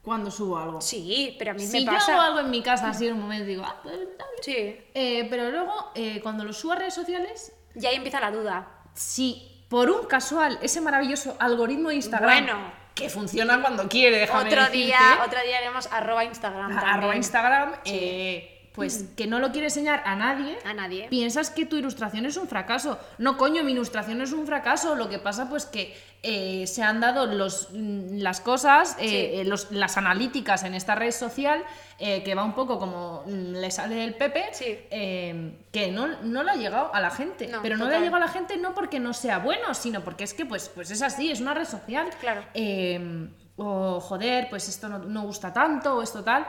[0.01, 0.81] cuando subo algo.
[0.81, 2.13] Sí, pero a mí si me yo pasa.
[2.13, 4.41] hago algo en mi casa así en un momento digo, ah, pues está bien.
[4.41, 4.85] Sí.
[4.93, 8.67] Eh, pero luego, eh, cuando lo subo a redes sociales, Y ahí empieza la duda.
[8.93, 12.71] si por un casual, ese maravilloso algoritmo de Instagram, Bueno.
[12.99, 16.71] Que funciona cuando quiere, déjame Otro decirte, día, otro día haremos arroba Instagram.
[16.77, 17.17] a- arroba también.
[17.17, 21.07] Instagram, eh, pues que no lo quiere enseñar a nadie, A nadie.
[21.09, 22.97] piensas que tu ilustración es un fracaso.
[23.17, 24.95] No, coño, mi ilustración es un fracaso.
[24.95, 29.15] Lo que pasa, pues que eh, se han dado los, mm, las cosas, eh, Sí.
[29.39, 31.63] eh, los- las analíticas en esta red social,
[31.97, 34.65] eh, que va un poco como mm, le sale el Pepe, Sí.
[34.91, 37.47] eh, que no, no le ha llegado a la gente.
[37.47, 38.03] No, Pero no le ha total.
[38.03, 40.91] llegado a la gente no porque no sea bueno, sino porque es que pues, pues
[40.91, 42.09] es así, es una red social.
[42.19, 42.43] Claro.
[42.53, 46.45] Eh, o joder, pues esto no, no gusta tanto, o esto tal.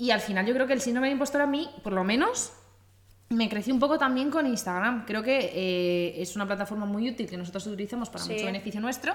[0.00, 2.52] Y al final yo creo que el síndrome de impostor a mí, por lo menos,
[3.28, 5.04] me crecí un poco también con Instagram.
[5.04, 8.32] Creo que eh, es una plataforma muy útil que nosotros utilizamos para Sí.
[8.32, 9.14] mucho beneficio nuestro,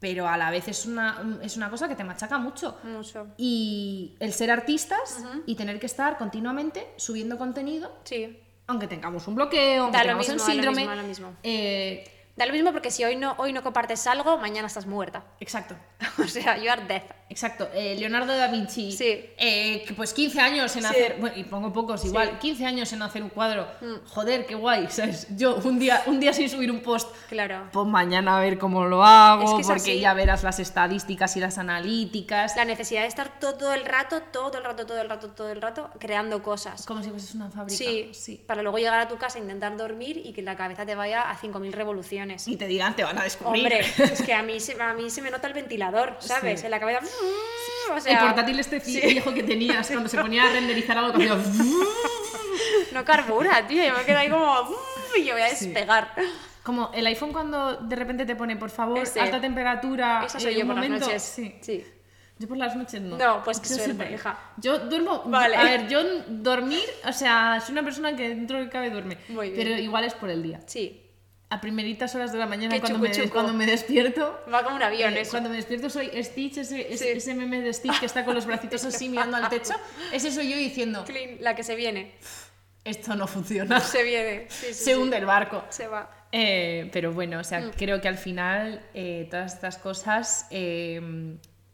[0.00, 2.78] pero a la vez es una, es una cosa que te machaca mucho.
[2.82, 3.28] Mucho.
[3.36, 8.38] Y el ser artistas y tener que estar continuamente subiendo contenido, Sí.
[8.66, 10.76] aunque tengamos un bloqueo, aunque Da tengamos mismo, da lo síndrome.
[10.78, 11.36] mismo, da lo mismo.
[11.44, 12.04] eh,
[12.38, 15.24] Da lo mismo porque si hoy no, hoy no compartes algo, mañana estás muerta.
[15.40, 15.74] exacto.
[16.18, 17.02] o sea, you are dead.
[17.30, 19.04] Exacto, eh, Leonardo da Vinci, Sí.
[19.36, 20.88] eh, pues 15 años en Sí.
[20.88, 23.66] hacer, bueno, y pongo pocos igual, 15 años en hacer un cuadro,
[24.06, 25.26] joder, qué guay, ¿sabes?
[25.36, 27.68] Yo un día, un día sin subir un post, Claro.
[27.72, 30.00] pues mañana a ver cómo lo hago, Es que es porque así.
[30.00, 34.56] ya verás las estadísticas y las analíticas, La necesidad de estar todo el rato, todo
[34.58, 36.86] el rato, todo el rato, todo el rato, creando cosas.
[36.86, 37.76] como si fueses una fábrica.
[37.76, 38.42] Sí, sí.
[38.46, 41.36] para luego llegar a tu casa, intentar dormir y que la cabeza te vaya a
[41.36, 42.27] 5.000 revoluciones.
[42.46, 43.64] Y te digan, te van a descubrir.
[43.64, 46.60] Hombre, es que a mí, se, a mí se me nota el ventilador, ¿sabes?
[46.60, 46.66] Sí.
[46.66, 47.00] En la cabeza.
[47.90, 49.00] O el sea, portátil este sí.
[49.00, 51.42] viejo que tenías cuando se ponía a renderizar algo que hacía...
[52.92, 53.84] No carbura, tío.
[53.84, 54.68] Yo me quedo ahí como.
[55.16, 56.12] Y yo voy a despegar.
[56.62, 59.20] Como el iPhone cuando de repente te pone, por favor, Ese.
[59.20, 60.24] alta temperatura.
[60.24, 61.06] Esa soy eh, yo un por las momento.
[61.06, 61.22] noches.
[61.22, 61.54] Sí.
[61.60, 61.84] sí.
[62.38, 63.16] Yo por las noches no.
[63.16, 64.38] No, pues Yo suerte, hija.
[64.58, 65.22] Yo duermo.
[65.26, 65.56] Vale.
[65.56, 69.18] A ver, yo dormir, o sea, soy una persona que dentro de cabe duerme.
[69.28, 69.66] Muy bien.
[69.66, 70.60] Pero igual es por el día.
[70.66, 71.02] Sí.
[71.50, 73.30] A primeritas horas de la mañana, cuando chucu me, chucu.
[73.30, 74.38] cuando me despierto.
[74.52, 75.30] Va como un avión eh, eso.
[75.30, 77.18] cuando me despierto soy Stitch, ese, ese, Sí.
[77.18, 79.72] ese meme de Stitch que está con los bracitos así mirando al techo.
[80.12, 82.12] Ese soy yo diciendo, Clean, la que se viene.
[82.84, 83.80] esto no funciona.
[83.94, 84.46] Se viene.
[84.50, 85.64] Sí, sí, Se hunde el barco.
[85.70, 86.26] Se va.
[86.32, 87.70] Eh, pero bueno, o sea, Mm.
[87.78, 91.00] creo que al final eh, todas estas cosas eh,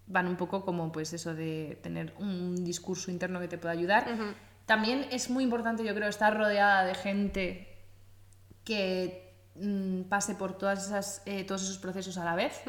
[0.06, 4.06] van un poco como pues eso de tener un discurso interno que te pueda ayudar.
[4.66, 7.68] También es muy importante, yo creo, estar rodeada de gente
[8.64, 9.23] que
[10.08, 12.60] pase por todas esas, eh, todos esos procesos a la vez.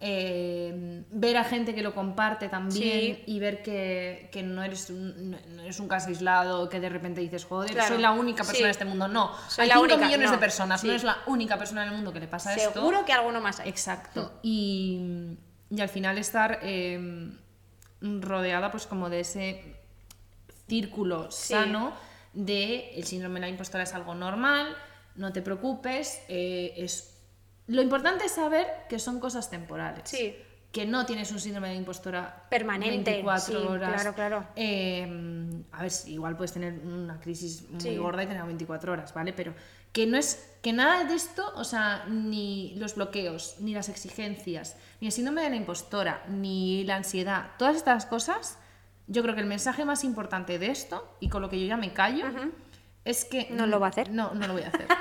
[0.00, 3.22] Eh, ver a gente que lo comparte también Sí.
[3.26, 6.90] y ver que, que no, eres un, no- no eres un caso aislado, que de
[6.90, 7.88] repente dices, joder, Claro.
[7.94, 8.64] soy la única persona Sí.
[8.64, 9.08] en este mundo.
[9.08, 10.96] No, Soy hay la 5 única, millones de personas, no Sí.
[10.96, 12.72] es la única persona en el mundo que le pasa esto.
[12.74, 13.70] Seguro que alguno más hay.
[13.70, 14.38] Exacto.
[14.42, 15.38] Y,
[15.70, 17.30] y al final estar eh,
[18.02, 19.74] rodeada pues como de ese
[20.68, 21.92] círculo sano
[22.34, 24.76] de el síndrome de la impostora es algo normal,
[25.16, 27.12] no te preocupes, eh, es...
[27.66, 30.02] Lo importante es saber que son cosas temporales.
[30.04, 30.36] Sí.
[30.70, 33.92] Que no tienes un síndrome de impostora Permanente, 24 sí, horas.
[33.94, 34.46] claro, claro.
[34.56, 37.96] Eh, a ver, igual puedes tener una crisis muy Sí.
[37.96, 39.32] gorda y tener 24 horas, ¿vale?
[39.32, 39.54] Pero
[39.92, 44.76] que no es que nada de esto, o sea, ni los bloqueos, ni las exigencias,
[45.00, 48.58] ni el síndrome de la impostora, ni la ansiedad, todas estas cosas,
[49.06, 51.76] yo creo que el mensaje más importante de esto, y con lo que yo ya
[51.78, 52.26] me callo,
[53.06, 53.46] es que...
[53.50, 54.10] ¿No lo va a hacer?
[54.10, 54.86] No, no lo voy a hacer.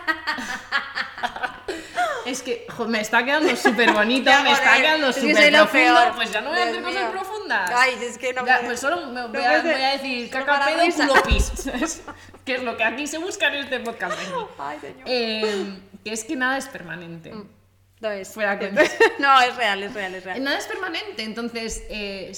[2.25, 5.51] Es que jo, me está quedando súper bonito, me está quedando es que súper soy
[5.51, 6.15] lo profundo.
[6.15, 7.11] Pues ya no voy a Dios hacer cosas mío.
[7.11, 7.71] profundas.
[7.75, 10.29] Ay, es que no Ya, me- pues solo me voy, a, hace- voy a decir
[10.31, 11.51] caca, pedo, culo, pis.
[12.45, 14.17] Que es lo que aquí se busca en este podcast.
[14.17, 14.45] Benny.
[14.57, 15.03] Ay, señor.
[15.05, 17.31] Eh, que es que nada es permanente.
[18.01, 18.29] No es.
[18.33, 18.55] Fuera
[19.19, 20.43] no, es real, es real, es real.
[20.43, 22.31] Nada es permanente, entonces, eh,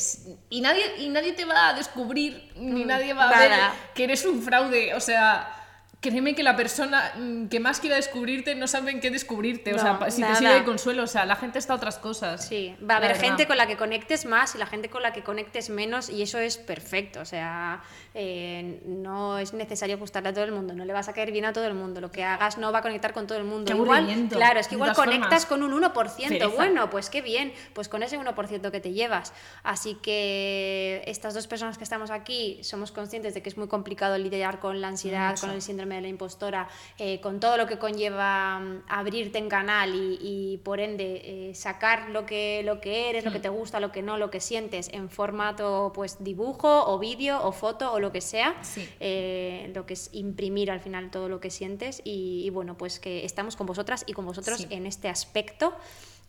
[0.50, 3.48] y, nadie, y nadie te va a descubrir, ni nadie va a nada.
[3.48, 3.60] ver
[3.96, 5.57] que eres un fraude, o sea,
[6.00, 9.78] créeme que la persona mm, que más quiera descubrirte no sabe en qué descubrirte, o
[9.78, 10.34] No, sea, pa- si nada.
[10.34, 12.46] te sirve de consuelo, o sea, la gente está a otras cosas.
[12.48, 13.24] Sí, va a haber verdad.
[13.26, 16.22] gente con la que conectes más y la gente con la que conectes menos y
[16.22, 17.20] eso es perfecto.
[17.22, 17.82] O sea,
[18.14, 21.46] eh, no es necesario gustarle a todo el mundo, no le vas a caer bien
[21.46, 22.00] a todo el mundo.
[22.00, 23.66] Lo que hagas no va a conectar con todo el mundo.
[23.72, 25.46] Qué igual, claro, es que igual conectas formas.
[25.48, 26.28] con un 1%.
[26.30, 26.48] Pereza.
[26.56, 29.34] Bueno, pues qué bien, pues con ese 1% que te llevas.
[29.64, 34.18] Así que estas dos personas que estamos aquí somos conscientes de que es muy complicado
[34.18, 35.48] lidiar con la ansiedad, Mucho.
[35.48, 36.68] con el síndrome síndrome de la impostora,
[36.98, 41.56] eh, con todo lo que conlleva mm, abrirte en canal y, y, por ende eh,
[41.56, 44.40] sacar lo que, lo que eres, lo que te gusta, lo que no, lo que
[44.40, 48.88] sientes en formato pues dibujo o vídeo o foto o lo que sea, Sí.
[49.00, 53.00] eh, lo que es imprimir al final todo lo que sientes y, y bueno, pues
[53.00, 54.68] que estamos con vosotras y con vosotros Sí.
[54.72, 55.74] en este aspecto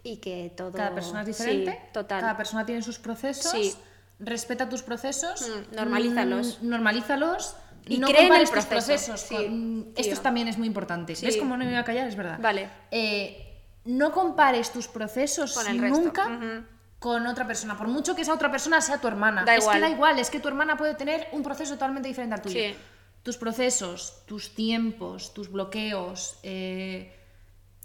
[0.04, 0.72] y que todo...
[0.72, 2.20] Cada persona es Sí, diferente, total.
[2.20, 3.78] cada persona tiene sus procesos,
[4.20, 6.58] respeta tus procesos, Mm, normalízalos.
[6.62, 7.56] mm, normalízalos
[7.88, 9.20] y, no cree en proceso, procesos.
[9.20, 9.92] sí.
[9.96, 11.14] Esto también es muy importante.
[11.16, 11.26] Sí.
[11.26, 12.06] ¿Ves cómo no me voy a callar?
[12.08, 12.38] Es verdad.
[12.40, 12.68] Vale.
[12.90, 13.44] Eh,
[13.84, 16.00] no compares tus procesos Con el resto.
[16.00, 16.64] nunca
[16.98, 17.76] con otra persona.
[17.76, 19.44] Por mucho que esa otra persona sea tu hermana.
[19.44, 19.76] Da es igual.
[19.76, 22.60] que da igual, es que tu hermana puede tener un proceso totalmente diferente al tuyo.
[22.60, 22.74] Sí.
[23.22, 27.14] Tus procesos, tus tiempos, tus bloqueos, eh,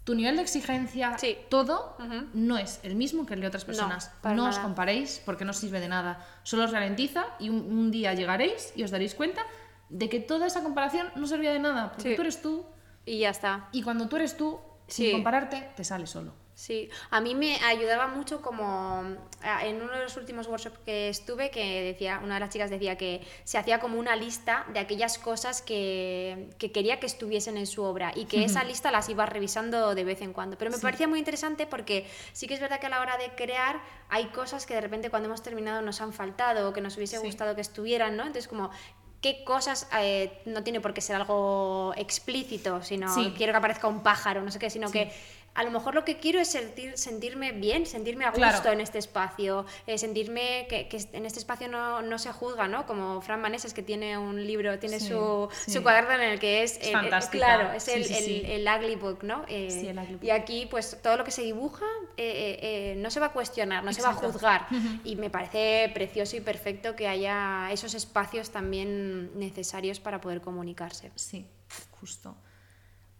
[0.04, 1.38] tu nivel de exigencia, Sí.
[1.48, 1.96] todo
[2.34, 4.10] no es el mismo que el de otras personas.
[4.24, 6.26] no os comparéis porque no sirve de nada.
[6.42, 9.42] Solo os ralentiza y un, un día llegaréis y os daréis cuenta
[9.94, 11.92] de que toda esa comparación no servía de nada.
[11.92, 12.16] Porque Sí.
[12.16, 12.66] tú eres tú
[13.06, 13.68] Y ya está.
[13.72, 16.32] y cuando tú eres tú, sin compararte, te sale solo.
[16.56, 19.02] Sí, a mí me ayudaba mucho como
[19.64, 22.96] en uno de los últimos workshops que estuve que decía, una de las chicas decía
[22.96, 27.66] que se hacía como una lista de aquellas cosas que, que quería que estuviesen en
[27.66, 30.56] su obra y que esa lista las iba revisando de vez en cuando.
[30.56, 33.30] Pero me parecía muy interesante porque sí que es verdad que a la hora de
[33.34, 36.96] crear hay cosas que de repente cuando hemos terminado nos han faltado o que nos
[36.96, 37.26] hubiese Sí.
[37.26, 38.22] gustado que estuvieran, ¿no?
[38.22, 38.70] Entonces como
[39.24, 43.32] qué cosas eh, no tiene por qué ser algo explícito, sino Sí.
[43.34, 45.10] quiero que aparezca un pájaro, no sé qué, sino que
[45.56, 48.72] a lo mejor lo que quiero es sentir, sentirme bien, sentirme a gusto Claro.
[48.72, 52.86] en este espacio, eh, sentirme que, que en este espacio no, no se juzga, ¿no?
[52.86, 55.70] Como Fran Maneses que tiene un libro, tiene Sí, su, sí.
[55.70, 57.46] su cuaderno en el que es, Es el- el- fantástica.
[57.46, 59.44] claro, es el, sí, el- ugly book, ¿no?
[59.46, 60.24] Eh, Sí, el ugly book.
[60.24, 61.86] Y aquí pues todo lo que se dibuja
[62.16, 62.58] eh, eh,
[62.92, 64.66] eh, no se va a cuestionar, no se va a juzgar
[65.04, 71.12] y me parece precioso y perfecto que haya esos espacios también necesarios para poder comunicarse.
[71.14, 71.46] Sí,
[71.92, 72.36] justo.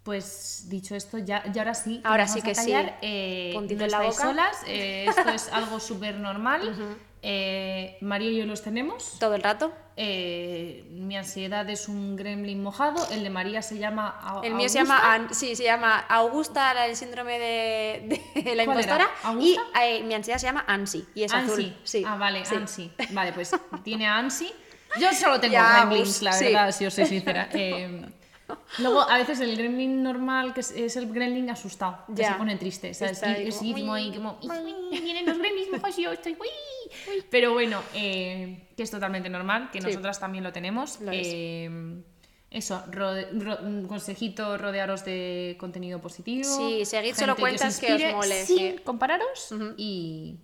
[0.05, 2.01] Pues dicho esto, ya, ya ahora sí.
[2.05, 2.71] Ahora sí que sí.
[2.73, 2.99] callar.
[3.01, 4.13] Eh, Puntito no en la boca.
[4.23, 6.99] solas, eh, esto es algo súper normal.
[7.23, 9.19] Eh, María y yo los tenemos.
[9.19, 9.73] Todo el rato.
[9.97, 13.09] Eh, mi ansiedad es un gremlin mojado.
[13.13, 14.19] El de María se llama.
[14.23, 19.09] A- El mío se llama, sí, se llama Augusta, del síndrome de, de la impostora.
[19.23, 19.27] Y
[19.57, 19.63] ¿Augusta?
[19.87, 21.51] eh, mi ansiedad se llama Ansi y es Ansi.
[21.53, 21.77] azul.
[21.83, 22.05] Sí.
[22.07, 22.55] Ah, vale, sí.
[22.55, 22.93] Ansi.
[23.13, 23.53] Vale, pues
[23.83, 24.53] tiene a Ansi.
[25.01, 26.45] Yo solo tengo gremlins, la sí.
[26.45, 27.49] verdad, si os soy sincera.
[27.55, 28.05] Eh,
[28.79, 32.33] luego, a veces el gremlin normal, que es, es el gremlin asustado, que Ya.
[32.33, 33.23] se pone triste, ¿sabes?
[33.23, 37.23] Es como, ahí, "Uy, como, "Uy, vienen los gremlins mojos y yo estoy, uy".
[37.31, 39.87] Pero bueno, eh, que es totalmente normal, que Sí.
[39.87, 41.01] nosotras también lo tenemos.
[41.01, 41.11] Lo.
[41.13, 42.03] Eh,
[42.51, 46.45] eso, rode- ro- un consejito, rodearos de contenido positivo.
[46.45, 48.77] Sí, seguid solo cuentas que os inspire mole, Sin sí.
[48.85, 49.53] compararos.
[49.77, 50.39] y,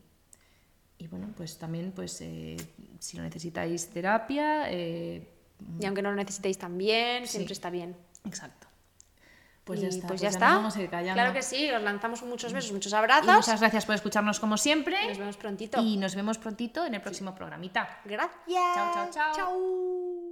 [0.99, 2.57] y bueno, pues también, pues eh,
[2.99, 5.23] si no necesitáis terapia, eh,
[5.81, 7.33] Y aunque no lo necesitéis también, Sí.
[7.33, 7.97] siempre está bien.
[8.25, 8.67] exacto.
[9.65, 10.09] Pues Y ya está.
[10.09, 10.55] Pues ya ya nos está.
[10.57, 11.15] vamos a ir callando.
[11.15, 13.27] Claro que sí, os lanzamos muchos besos, muchos Y abrazos.
[13.37, 14.97] muchas gracias por escucharnos como siempre.
[15.09, 15.81] Nos vemos prontito.
[15.81, 18.01] Y nos vemos prontito en el próximo programita.
[18.05, 18.41] Gracias.
[18.75, 19.33] Chao, chao, chao.
[19.35, 20.30] Chao.